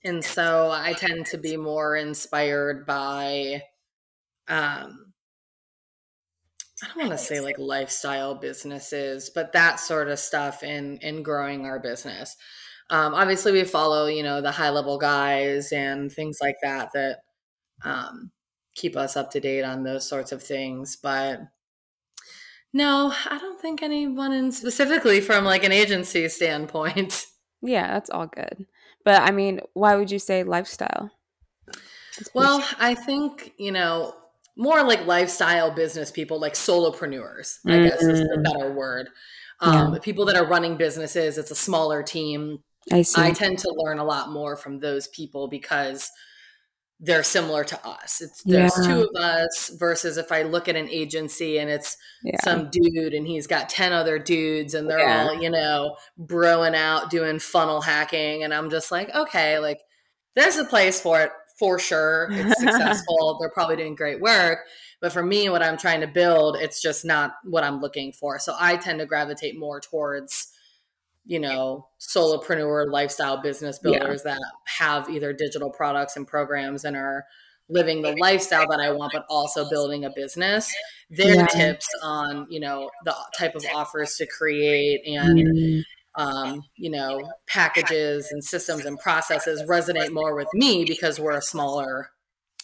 and 0.03 0.23
so 0.23 0.71
I 0.71 0.93
tend 0.93 1.25
to 1.27 1.37
be 1.37 1.57
more 1.57 1.95
inspired 1.97 2.85
by, 2.85 3.63
um, 4.47 5.13
I 6.83 6.87
don't 6.87 6.97
want 7.07 7.11
to 7.11 7.17
say 7.17 7.39
like 7.39 7.57
lifestyle 7.57 8.35
businesses, 8.35 9.31
but 9.33 9.51
that 9.53 9.79
sort 9.79 10.09
of 10.09 10.19
stuff 10.19 10.61
in 10.63 10.97
in 10.99 11.23
growing 11.23 11.65
our 11.65 11.79
business. 11.79 12.35
Um, 12.89 13.13
obviously, 13.15 13.51
we 13.51 13.63
follow 13.63 14.07
you 14.07 14.23
know 14.23 14.41
the 14.41 14.51
high 14.51 14.69
level 14.69 14.97
guys 14.97 15.71
and 15.71 16.11
things 16.11 16.37
like 16.41 16.57
that 16.61 16.91
that 16.93 17.19
um, 17.83 18.31
keep 18.75 18.97
us 18.97 19.17
up 19.17 19.31
to 19.31 19.39
date 19.41 19.63
on 19.63 19.83
those 19.83 20.07
sorts 20.07 20.31
of 20.31 20.43
things. 20.43 20.97
But 20.97 21.41
no, 22.73 23.13
I 23.29 23.37
don't 23.39 23.59
think 23.61 23.81
anyone 23.81 24.33
in 24.33 24.51
specifically 24.51 25.21
from 25.21 25.45
like 25.45 25.63
an 25.63 25.71
agency 25.71 26.27
standpoint. 26.29 27.25
Yeah, 27.61 27.91
that's 27.93 28.11
all 28.11 28.27
good. 28.27 28.67
But 29.03 29.21
I 29.23 29.31
mean, 29.31 29.61
why 29.73 29.95
would 29.95 30.11
you 30.11 30.19
say 30.19 30.43
lifestyle? 30.43 31.09
Well, 32.33 32.63
I 32.79 32.93
think 32.93 33.53
you 33.57 33.71
know 33.71 34.13
more 34.55 34.83
like 34.83 35.05
lifestyle 35.07 35.71
business 35.71 36.11
people, 36.11 36.39
like 36.39 36.53
solopreneurs. 36.53 37.57
I 37.65 37.79
guess 37.79 38.01
is 38.03 38.19
the 38.21 38.37
Mm. 38.37 38.43
better 38.43 38.71
word. 38.71 39.09
Yeah. 39.61 39.85
Um, 39.85 39.99
people 40.01 40.25
that 40.25 40.35
are 40.35 40.45
running 40.45 40.77
businesses. 40.77 41.37
It's 41.39 41.49
a 41.51 41.55
smaller 41.55 42.03
team. 42.03 42.63
I 42.91 43.01
see. 43.01 43.21
I 43.21 43.31
tend 43.31 43.57
to 43.59 43.73
learn 43.75 43.97
a 43.99 44.03
lot 44.05 44.31
more 44.31 44.55
from 44.55 44.77
those 44.79 45.07
people 45.07 45.47
because 45.47 46.11
they're 46.99 47.23
similar 47.23 47.63
to 47.63 47.87
us. 47.87 48.21
It's 48.21 48.41
there's 48.43 48.73
Yeah. 48.77 48.87
two 48.87 49.01
of 49.03 49.15
us 49.21 49.69
versus 49.77 50.17
if 50.17 50.31
I 50.31 50.41
look 50.41 50.67
at 50.67 50.75
an 50.75 50.89
agency 50.89 51.59
and 51.59 51.69
it's 51.69 51.95
Yeah. 52.23 52.39
some 52.43 52.69
dude 52.71 53.13
and 53.13 53.27
he's 53.27 53.45
got 53.45 53.69
10 53.69 53.93
other 53.93 54.17
dudes 54.17 54.73
and 54.73 54.89
they're 54.89 54.99
Yeah. 54.99 55.27
all, 55.29 55.41
you 55.41 55.49
know, 55.51 55.95
broing 56.19 56.75
out 56.75 57.11
doing 57.11 57.37
funnel 57.39 57.81
hacking 57.81 58.43
and 58.43 58.53
I'm 58.53 58.69
just 58.71 58.91
like, 58.91 59.13
okay, 59.13 59.59
like 59.59 59.81
there's 60.33 60.57
a 60.57 60.65
place 60.65 60.99
for 60.99 61.21
it 61.21 61.31
for 61.59 61.77
sure. 61.77 62.29
It's 62.31 62.59
successful. 62.61 63.37
They're 63.39 63.49
probably 63.49 63.75
doing 63.75 63.95
great 63.95 64.19
work. 64.19 64.59
But 64.99 65.11
for 65.13 65.21
me, 65.21 65.49
what 65.49 65.61
I'm 65.61 65.77
trying 65.77 66.01
to 66.01 66.07
build, 66.07 66.57
it's 66.57 66.81
just 66.81 67.05
not 67.05 67.35
what 67.43 67.63
I'm 67.63 67.79
looking 67.79 68.11
for. 68.11 68.39
So 68.39 68.55
I 68.59 68.77
tend 68.77 68.99
to 68.99 69.05
gravitate 69.05 69.57
more 69.57 69.79
towards 69.79 70.47
you 71.27 71.39
know, 71.39 71.87
solopreneur 71.99 72.89
lifestyle 72.91 73.41
business 73.41 73.79
Yeah. 73.83 73.99
builders 73.99 74.23
that 74.23 74.39
have 74.79 75.09
either 75.09 75.33
digital 75.33 75.69
products 75.69 76.15
and 76.15 76.27
programs 76.27 76.85
and 76.85 76.95
are 76.95 77.25
living 77.69 78.01
the 78.01 78.15
lifestyle 78.15 78.67
that 78.69 78.79
I 78.79 78.91
want, 78.91 79.11
but 79.13 79.25
also 79.29 79.69
building 79.69 80.05
a 80.05 80.09
business. 80.09 80.73
Their 81.09 81.35
Yeah. 81.35 81.45
tips 81.47 81.87
on, 82.01 82.47
you 82.49 82.61
know, 82.61 82.89
the 83.03 83.13
type 83.37 83.55
of 83.55 83.65
offers 83.73 84.15
to 84.17 84.25
create 84.25 85.05
and, 85.05 85.37
Mm. 85.39 85.83
um, 86.15 86.63
you 86.77 86.89
know, 86.89 87.29
packages 87.47 88.31
and 88.31 88.43
systems 88.43 88.85
and 88.85 88.97
processes 88.99 89.61
resonate 89.63 90.11
more 90.11 90.33
with 90.35 90.47
me 90.53 90.85
because 90.85 91.19
we're 91.19 91.37
a 91.37 91.41
smaller 91.41 92.11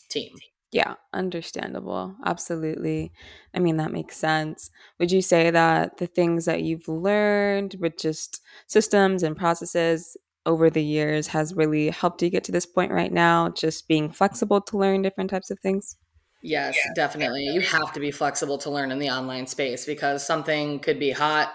team. 0.10 0.34
Yeah, 0.74 0.96
understandable. 1.14 2.16
Absolutely. 2.26 3.12
I 3.54 3.60
mean, 3.60 3.78
that 3.78 3.92
makes 3.92 4.18
sense. 4.18 4.72
Would 5.00 5.12
you 5.12 5.22
say 5.22 5.52
that 5.52 5.98
the 5.98 6.08
things 6.08 6.46
that 6.46 6.64
you've 6.64 6.88
learned 6.88 7.76
with 7.80 7.98
just 7.98 8.42
systems 8.68 9.22
and 9.22 9.38
processes 9.38 10.18
over 10.48 10.70
the 10.72 10.84
years 10.84 11.28
has 11.28 11.54
really 11.54 11.90
helped 11.90 12.24
you 12.24 12.30
get 12.32 12.44
to 12.46 12.52
this 12.52 12.66
point 12.66 12.92
right 12.92 13.14
now, 13.14 13.50
just 13.50 13.88
being 13.88 14.12
flexible 14.12 14.62
to 14.62 14.78
learn 14.78 15.04
different 15.04 15.30
types 15.30 15.52
of 15.52 15.60
things? 15.60 15.96
Yes, 16.42 16.78
definitely. 16.96 17.46
You 17.46 17.62
have 17.62 17.94
to 17.94 18.00
be 18.00 18.12
flexible 18.12 18.58
to 18.60 18.70
learn 18.70 18.92
in 18.92 19.00
the 19.00 19.10
online 19.12 19.48
space 19.48 19.86
because 19.86 20.26
something 20.26 20.80
could 20.80 21.00
be 21.00 21.12
hot 21.12 21.54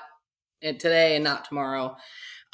today 0.63 1.17
and 1.17 1.25
not 1.25 1.45
tomorrow. 1.45 1.97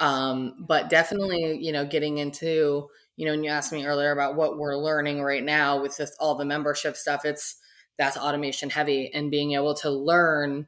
Um, 0.00 0.56
but 0.66 0.90
definitely, 0.90 1.58
you 1.60 1.72
know, 1.72 1.86
getting 1.86 2.18
into, 2.18 2.88
you 3.16 3.26
know, 3.26 3.32
and 3.32 3.44
you 3.44 3.50
asked 3.50 3.72
me 3.72 3.86
earlier 3.86 4.12
about 4.12 4.36
what 4.36 4.58
we're 4.58 4.76
learning 4.76 5.22
right 5.22 5.44
now 5.44 5.80
with 5.80 5.96
this 5.96 6.16
all 6.18 6.34
the 6.34 6.44
membership 6.44 6.96
stuff, 6.96 7.24
it's 7.24 7.56
that's 7.98 8.16
automation 8.16 8.70
heavy 8.70 9.10
and 9.14 9.30
being 9.30 9.52
able 9.52 9.74
to 9.74 9.90
learn, 9.90 10.66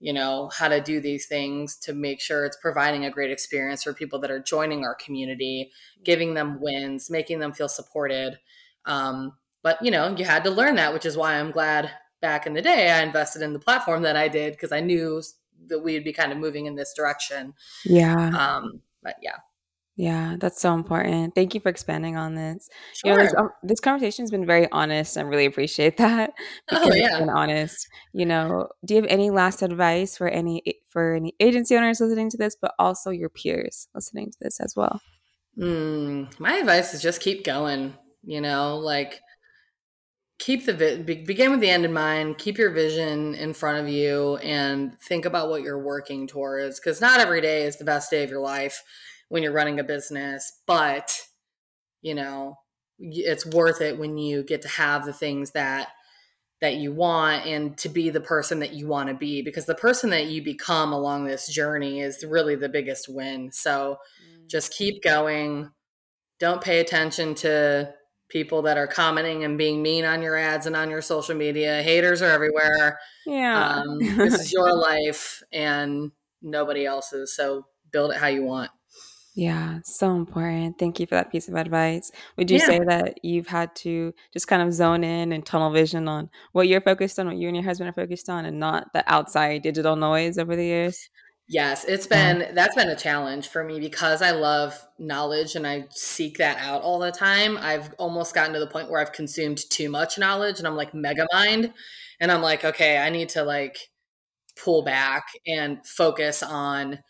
you 0.00 0.12
know, 0.12 0.50
how 0.52 0.68
to 0.68 0.80
do 0.80 1.00
these 1.00 1.26
things 1.26 1.76
to 1.76 1.92
make 1.92 2.20
sure 2.20 2.44
it's 2.44 2.58
providing 2.60 3.04
a 3.04 3.10
great 3.10 3.30
experience 3.30 3.84
for 3.84 3.94
people 3.94 4.18
that 4.18 4.30
are 4.30 4.40
joining 4.40 4.84
our 4.84 4.94
community, 4.94 5.70
giving 6.04 6.34
them 6.34 6.60
wins, 6.60 7.08
making 7.08 7.38
them 7.38 7.52
feel 7.52 7.68
supported. 7.68 8.38
Um, 8.84 9.34
but 9.62 9.82
you 9.84 9.90
know, 9.90 10.14
you 10.16 10.24
had 10.24 10.44
to 10.44 10.50
learn 10.50 10.76
that, 10.76 10.92
which 10.92 11.06
is 11.06 11.16
why 11.16 11.34
I'm 11.34 11.50
glad 11.52 11.90
back 12.20 12.46
in 12.46 12.54
the 12.54 12.62
day 12.62 12.90
I 12.90 13.02
invested 13.02 13.42
in 13.42 13.52
the 13.52 13.58
platform 13.58 14.02
that 14.02 14.16
I 14.16 14.28
did 14.28 14.54
because 14.54 14.72
I 14.72 14.80
knew 14.80 15.22
that 15.68 15.80
we'd 15.80 16.04
be 16.04 16.12
kind 16.12 16.32
of 16.32 16.38
moving 16.38 16.66
in 16.66 16.74
this 16.74 16.92
direction. 16.94 17.54
Yeah. 17.84 18.30
Um, 18.30 18.80
but 19.02 19.16
yeah, 19.22 19.36
Yeah, 19.96 20.36
that's 20.38 20.60
so 20.60 20.74
important. 20.74 21.34
Thank 21.34 21.54
you 21.54 21.60
for 21.60 21.70
expanding 21.70 22.16
on 22.18 22.34
this. 22.34 22.68
You 23.02 23.12
know, 23.12 23.22
this, 23.22 23.30
sure. 23.30 23.40
um, 23.40 23.50
this 23.62 23.80
conversation's 23.80 24.30
been 24.30 24.44
very 24.44 24.70
honest. 24.70 25.16
I 25.16 25.22
really 25.22 25.46
appreciate 25.46 25.96
that 25.98 26.32
Oh 26.70 26.90
because 26.90 26.96
it's 26.96 27.08
yeah. 27.08 27.18
been 27.18 27.30
honest. 27.30 27.88
You 28.12 28.26
know, 28.26 28.68
do 28.84 28.94
you 28.94 29.00
have 29.00 29.10
any 29.10 29.30
last 29.30 29.62
advice 29.62 30.16
for 30.16 30.28
any 30.28 30.62
for 30.90 31.14
any 31.14 31.34
agency 31.40 31.76
owners 31.76 32.00
listening 32.00 32.28
to 32.30 32.36
this, 32.36 32.56
but 32.60 32.74
also 32.78 33.10
your 33.10 33.30
peers 33.30 33.88
listening 33.94 34.30
to 34.32 34.38
this 34.38 34.60
as 34.60 34.74
well? 34.76 35.00
Mm, 35.58 36.38
my 36.38 36.56
advice 36.56 36.92
is 36.92 37.00
just 37.00 37.22
keep 37.22 37.42
going. 37.42 37.94
You 38.22 38.42
know, 38.42 38.76
like 38.76 39.22
keep 40.38 40.66
the 40.66 40.74
vi- 40.74 41.24
begin 41.24 41.50
with 41.50 41.60
the 41.60 41.70
end 41.70 41.84
in 41.84 41.92
mind 41.92 42.36
keep 42.36 42.58
your 42.58 42.70
vision 42.70 43.34
in 43.34 43.54
front 43.54 43.78
of 43.78 43.88
you 43.88 44.36
and 44.38 45.00
think 45.00 45.24
about 45.24 45.48
what 45.48 45.62
you're 45.62 45.82
working 45.82 46.26
towards 46.26 46.78
because 46.78 47.00
not 47.00 47.20
every 47.20 47.40
day 47.40 47.62
is 47.62 47.76
the 47.76 47.84
best 47.84 48.10
day 48.10 48.22
of 48.22 48.28
your 48.28 48.40
life 48.40 48.82
when 49.28 49.42
you're 49.42 49.52
running 49.52 49.80
a 49.80 49.84
business 49.84 50.60
but 50.66 51.20
you 52.02 52.14
know 52.14 52.56
it's 52.98 53.46
worth 53.46 53.80
it 53.80 53.98
when 53.98 54.16
you 54.16 54.42
get 54.42 54.62
to 54.62 54.68
have 54.68 55.04
the 55.04 55.12
things 55.12 55.52
that 55.52 55.88
that 56.62 56.76
you 56.76 56.90
want 56.90 57.44
and 57.44 57.76
to 57.76 57.88
be 57.88 58.08
the 58.08 58.20
person 58.20 58.60
that 58.60 58.72
you 58.72 58.86
want 58.86 59.08
to 59.08 59.14
be 59.14 59.42
because 59.42 59.66
the 59.66 59.74
person 59.74 60.08
that 60.10 60.26
you 60.26 60.42
become 60.42 60.92
along 60.92 61.24
this 61.24 61.48
journey 61.48 62.00
is 62.00 62.24
really 62.26 62.54
the 62.54 62.68
biggest 62.68 63.06
win 63.08 63.50
so 63.52 63.98
mm. 64.22 64.48
just 64.48 64.72
keep 64.72 65.02
going 65.02 65.70
don't 66.38 66.62
pay 66.62 66.80
attention 66.80 67.34
to 67.34 67.92
people 68.28 68.62
that 68.62 68.76
are 68.76 68.86
commenting 68.86 69.44
and 69.44 69.56
being 69.56 69.82
mean 69.82 70.04
on 70.04 70.22
your 70.22 70.36
ads 70.36 70.66
and 70.66 70.76
on 70.76 70.90
your 70.90 71.02
social 71.02 71.34
media. 71.34 71.82
Haters 71.82 72.22
are 72.22 72.30
everywhere. 72.30 72.98
Yeah. 73.24 73.76
Um, 73.76 73.98
this 73.98 74.34
is 74.34 74.52
your 74.52 74.74
life 74.76 75.42
and 75.52 76.10
nobody 76.42 76.84
else's. 76.84 77.34
So 77.36 77.66
build 77.92 78.12
it 78.12 78.16
how 78.16 78.26
you 78.26 78.42
want. 78.42 78.70
Yeah, 79.36 79.80
so 79.84 80.16
important. 80.16 80.78
Thank 80.78 80.98
you 80.98 81.06
for 81.06 81.14
that 81.14 81.30
piece 81.30 81.46
of 81.46 81.56
advice. 81.56 82.10
Would 82.38 82.50
you 82.50 82.56
yeah. 82.56 82.66
say 82.66 82.78
that 82.78 83.22
you've 83.22 83.46
had 83.46 83.74
to 83.76 84.14
just 84.32 84.48
kind 84.48 84.62
of 84.62 84.72
zone 84.72 85.04
in 85.04 85.30
and 85.30 85.44
tunnel 85.44 85.70
vision 85.70 86.08
on 86.08 86.30
what 86.52 86.68
you're 86.68 86.80
focused 86.80 87.18
on, 87.18 87.26
what 87.26 87.36
you 87.36 87.46
and 87.46 87.54
your 87.54 87.64
husband 87.64 87.90
are 87.90 87.92
focused 87.92 88.30
on, 88.30 88.46
and 88.46 88.58
not 88.58 88.94
the 88.94 89.04
outside 89.06 89.60
digital 89.60 89.94
noise 89.94 90.38
over 90.38 90.56
the 90.56 90.64
years? 90.64 91.10
Yes, 91.48 91.84
it's 91.84 92.06
been 92.06 92.54
that's 92.54 92.74
been 92.74 92.88
a 92.88 92.96
challenge 92.96 93.48
for 93.48 93.62
me 93.62 93.78
because 93.78 94.22
I 94.22 94.30
love 94.30 94.82
knowledge 94.98 95.54
and 95.54 95.66
I 95.66 95.84
seek 95.90 96.38
that 96.38 96.56
out 96.58 96.80
all 96.80 96.98
the 96.98 97.12
time. 97.12 97.58
I've 97.58 97.92
almost 97.98 98.34
gotten 98.34 98.54
to 98.54 98.58
the 98.58 98.66
point 98.66 98.90
where 98.90 99.02
I've 99.02 99.12
consumed 99.12 99.60
too 99.70 99.90
much 99.90 100.18
knowledge 100.18 100.58
and 100.58 100.66
I'm 100.66 100.76
like 100.76 100.94
mega 100.94 101.26
mind 101.30 101.74
and 102.20 102.32
I'm 102.32 102.42
like, 102.42 102.64
okay, 102.64 102.98
I 102.98 103.10
need 103.10 103.28
to 103.30 103.42
like 103.42 103.76
pull 104.64 104.82
back 104.82 105.24
and 105.46 105.86
focus 105.86 106.42
on 106.42 107.00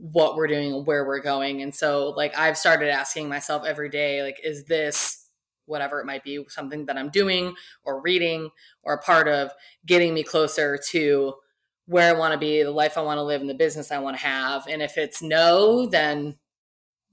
what 0.00 0.34
we're 0.34 0.46
doing 0.46 0.72
and 0.72 0.86
where 0.86 1.04
we're 1.04 1.20
going. 1.20 1.62
And 1.62 1.74
so 1.74 2.14
like 2.16 2.36
I've 2.36 2.56
started 2.56 2.88
asking 2.88 3.28
myself 3.28 3.64
every 3.66 3.90
day 3.90 4.22
like 4.22 4.40
is 4.42 4.64
this 4.64 5.26
whatever 5.66 6.00
it 6.00 6.06
might 6.06 6.24
be 6.24 6.44
something 6.48 6.86
that 6.86 6.98
I'm 6.98 7.10
doing 7.10 7.54
or 7.84 8.00
reading 8.00 8.50
or 8.82 8.94
a 8.94 9.02
part 9.02 9.28
of 9.28 9.52
getting 9.86 10.12
me 10.14 10.22
closer 10.22 10.78
to 10.88 11.34
where 11.86 12.14
I 12.14 12.18
want 12.18 12.32
to 12.32 12.38
be, 12.38 12.62
the 12.62 12.70
life 12.70 12.96
I 12.96 13.02
want 13.02 13.18
to 13.18 13.22
live, 13.22 13.40
and 13.40 13.50
the 13.50 13.54
business 13.54 13.90
I 13.90 13.98
want 13.98 14.16
to 14.16 14.22
have. 14.22 14.66
And 14.68 14.80
if 14.80 14.96
it's 14.96 15.22
no, 15.22 15.86
then 15.86 16.36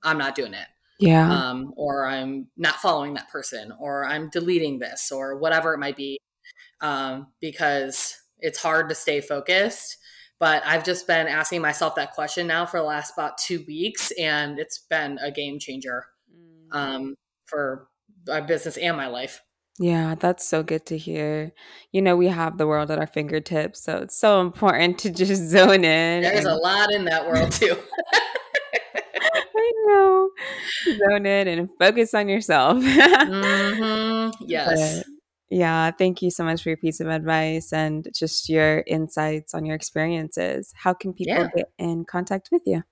I'm 0.03 0.17
not 0.17 0.35
doing 0.35 0.53
it. 0.53 0.67
Yeah. 0.99 1.31
Um, 1.31 1.73
or 1.75 2.05
I'm 2.05 2.47
not 2.57 2.75
following 2.75 3.13
that 3.15 3.29
person, 3.29 3.73
or 3.79 4.05
I'm 4.05 4.29
deleting 4.29 4.79
this, 4.79 5.11
or 5.11 5.37
whatever 5.37 5.73
it 5.73 5.79
might 5.79 5.95
be, 5.95 6.19
um, 6.81 7.27
because 7.39 8.15
it's 8.39 8.61
hard 8.61 8.89
to 8.89 8.95
stay 8.95 9.21
focused. 9.21 9.97
But 10.39 10.63
I've 10.65 10.83
just 10.83 11.07
been 11.07 11.27
asking 11.27 11.61
myself 11.61 11.95
that 11.95 12.13
question 12.13 12.45
now 12.45 12.65
for 12.65 12.79
the 12.79 12.85
last 12.85 13.13
about 13.13 13.37
two 13.37 13.63
weeks, 13.67 14.11
and 14.19 14.59
it's 14.59 14.79
been 14.89 15.17
a 15.21 15.31
game 15.31 15.57
changer 15.59 16.05
mm. 16.31 16.75
um, 16.75 17.15
for 17.45 17.87
my 18.27 18.41
business 18.41 18.77
and 18.77 18.95
my 18.95 19.07
life. 19.07 19.41
Yeah, 19.79 20.15
that's 20.15 20.47
so 20.47 20.63
good 20.63 20.85
to 20.87 20.97
hear. 20.97 21.53
You 21.91 22.01
know, 22.01 22.15
we 22.15 22.27
have 22.27 22.57
the 22.57 22.65
world 22.65 22.89
at 22.89 22.97
our 22.97 23.07
fingertips, 23.07 23.83
so 23.83 23.97
it's 23.97 24.19
so 24.19 24.41
important 24.41 24.97
to 24.99 25.11
just 25.11 25.41
zone 25.49 25.83
in. 25.83 26.23
There's 26.23 26.45
and- 26.45 26.47
a 26.47 26.55
lot 26.55 26.91
in 26.91 27.05
that 27.05 27.27
world 27.27 27.51
too. 27.51 27.75
I 29.59 29.71
know. 29.85 30.29
Zone 30.85 31.25
in 31.25 31.47
and 31.47 31.69
focus 31.79 32.13
on 32.13 32.29
yourself. 32.29 32.77
mm-hmm. 32.83 34.43
Yes. 34.45 35.03
But, 35.03 35.16
yeah, 35.49 35.91
thank 35.91 36.21
you 36.21 36.29
so 36.29 36.43
much 36.43 36.63
for 36.63 36.69
your 36.69 36.77
piece 36.77 36.99
of 36.99 37.07
advice 37.07 37.71
and 37.71 38.07
just 38.13 38.49
your 38.49 38.83
insights 38.87 39.53
on 39.53 39.65
your 39.65 39.75
experiences. 39.75 40.73
How 40.75 40.93
can 40.93 41.13
people 41.13 41.35
yeah. 41.35 41.47
get 41.55 41.71
in 41.77 42.05
contact 42.05 42.49
with 42.51 42.63
you? 42.65 42.83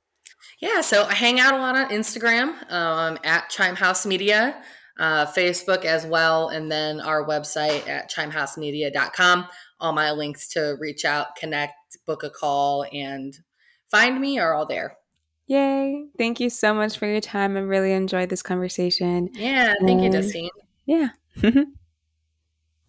Yeah, 0.59 0.81
so 0.81 1.03
I 1.03 1.13
hang 1.13 1.39
out 1.39 1.53
a 1.53 1.57
lot 1.57 1.75
on 1.75 1.89
Instagram 1.89 2.71
um, 2.71 3.17
at 3.23 3.49
Chime 3.49 3.75
House 3.75 4.05
Media 4.05 4.61
uh, 4.99 5.25
Facebook 5.25 5.83
as 5.83 6.05
well, 6.05 6.49
and 6.49 6.71
then 6.71 7.01
our 7.01 7.25
website 7.25 7.87
at 7.87 8.09
chimehousemedia.com. 8.11 9.47
All 9.79 9.91
my 9.91 10.11
links 10.11 10.47
to 10.49 10.77
reach 10.79 11.03
out, 11.03 11.35
connect, 11.35 11.73
book 12.05 12.23
a 12.23 12.29
call, 12.29 12.85
and 12.93 13.37
find 13.91 14.19
me 14.19 14.39
are 14.39 14.53
all 14.53 14.65
there. 14.65 14.97
Yay. 15.47 16.07
Thank 16.17 16.39
you 16.39 16.49
so 16.49 16.73
much 16.73 16.97
for 16.97 17.07
your 17.07 17.21
time. 17.21 17.55
I 17.57 17.59
really 17.59 17.91
enjoyed 17.91 18.29
this 18.29 18.41
conversation. 18.41 19.29
Yeah, 19.33 19.73
thank 19.81 20.01
and, 20.01 20.13
you, 20.13 20.21
Justine. 20.21 20.49
Yeah. 20.85 21.09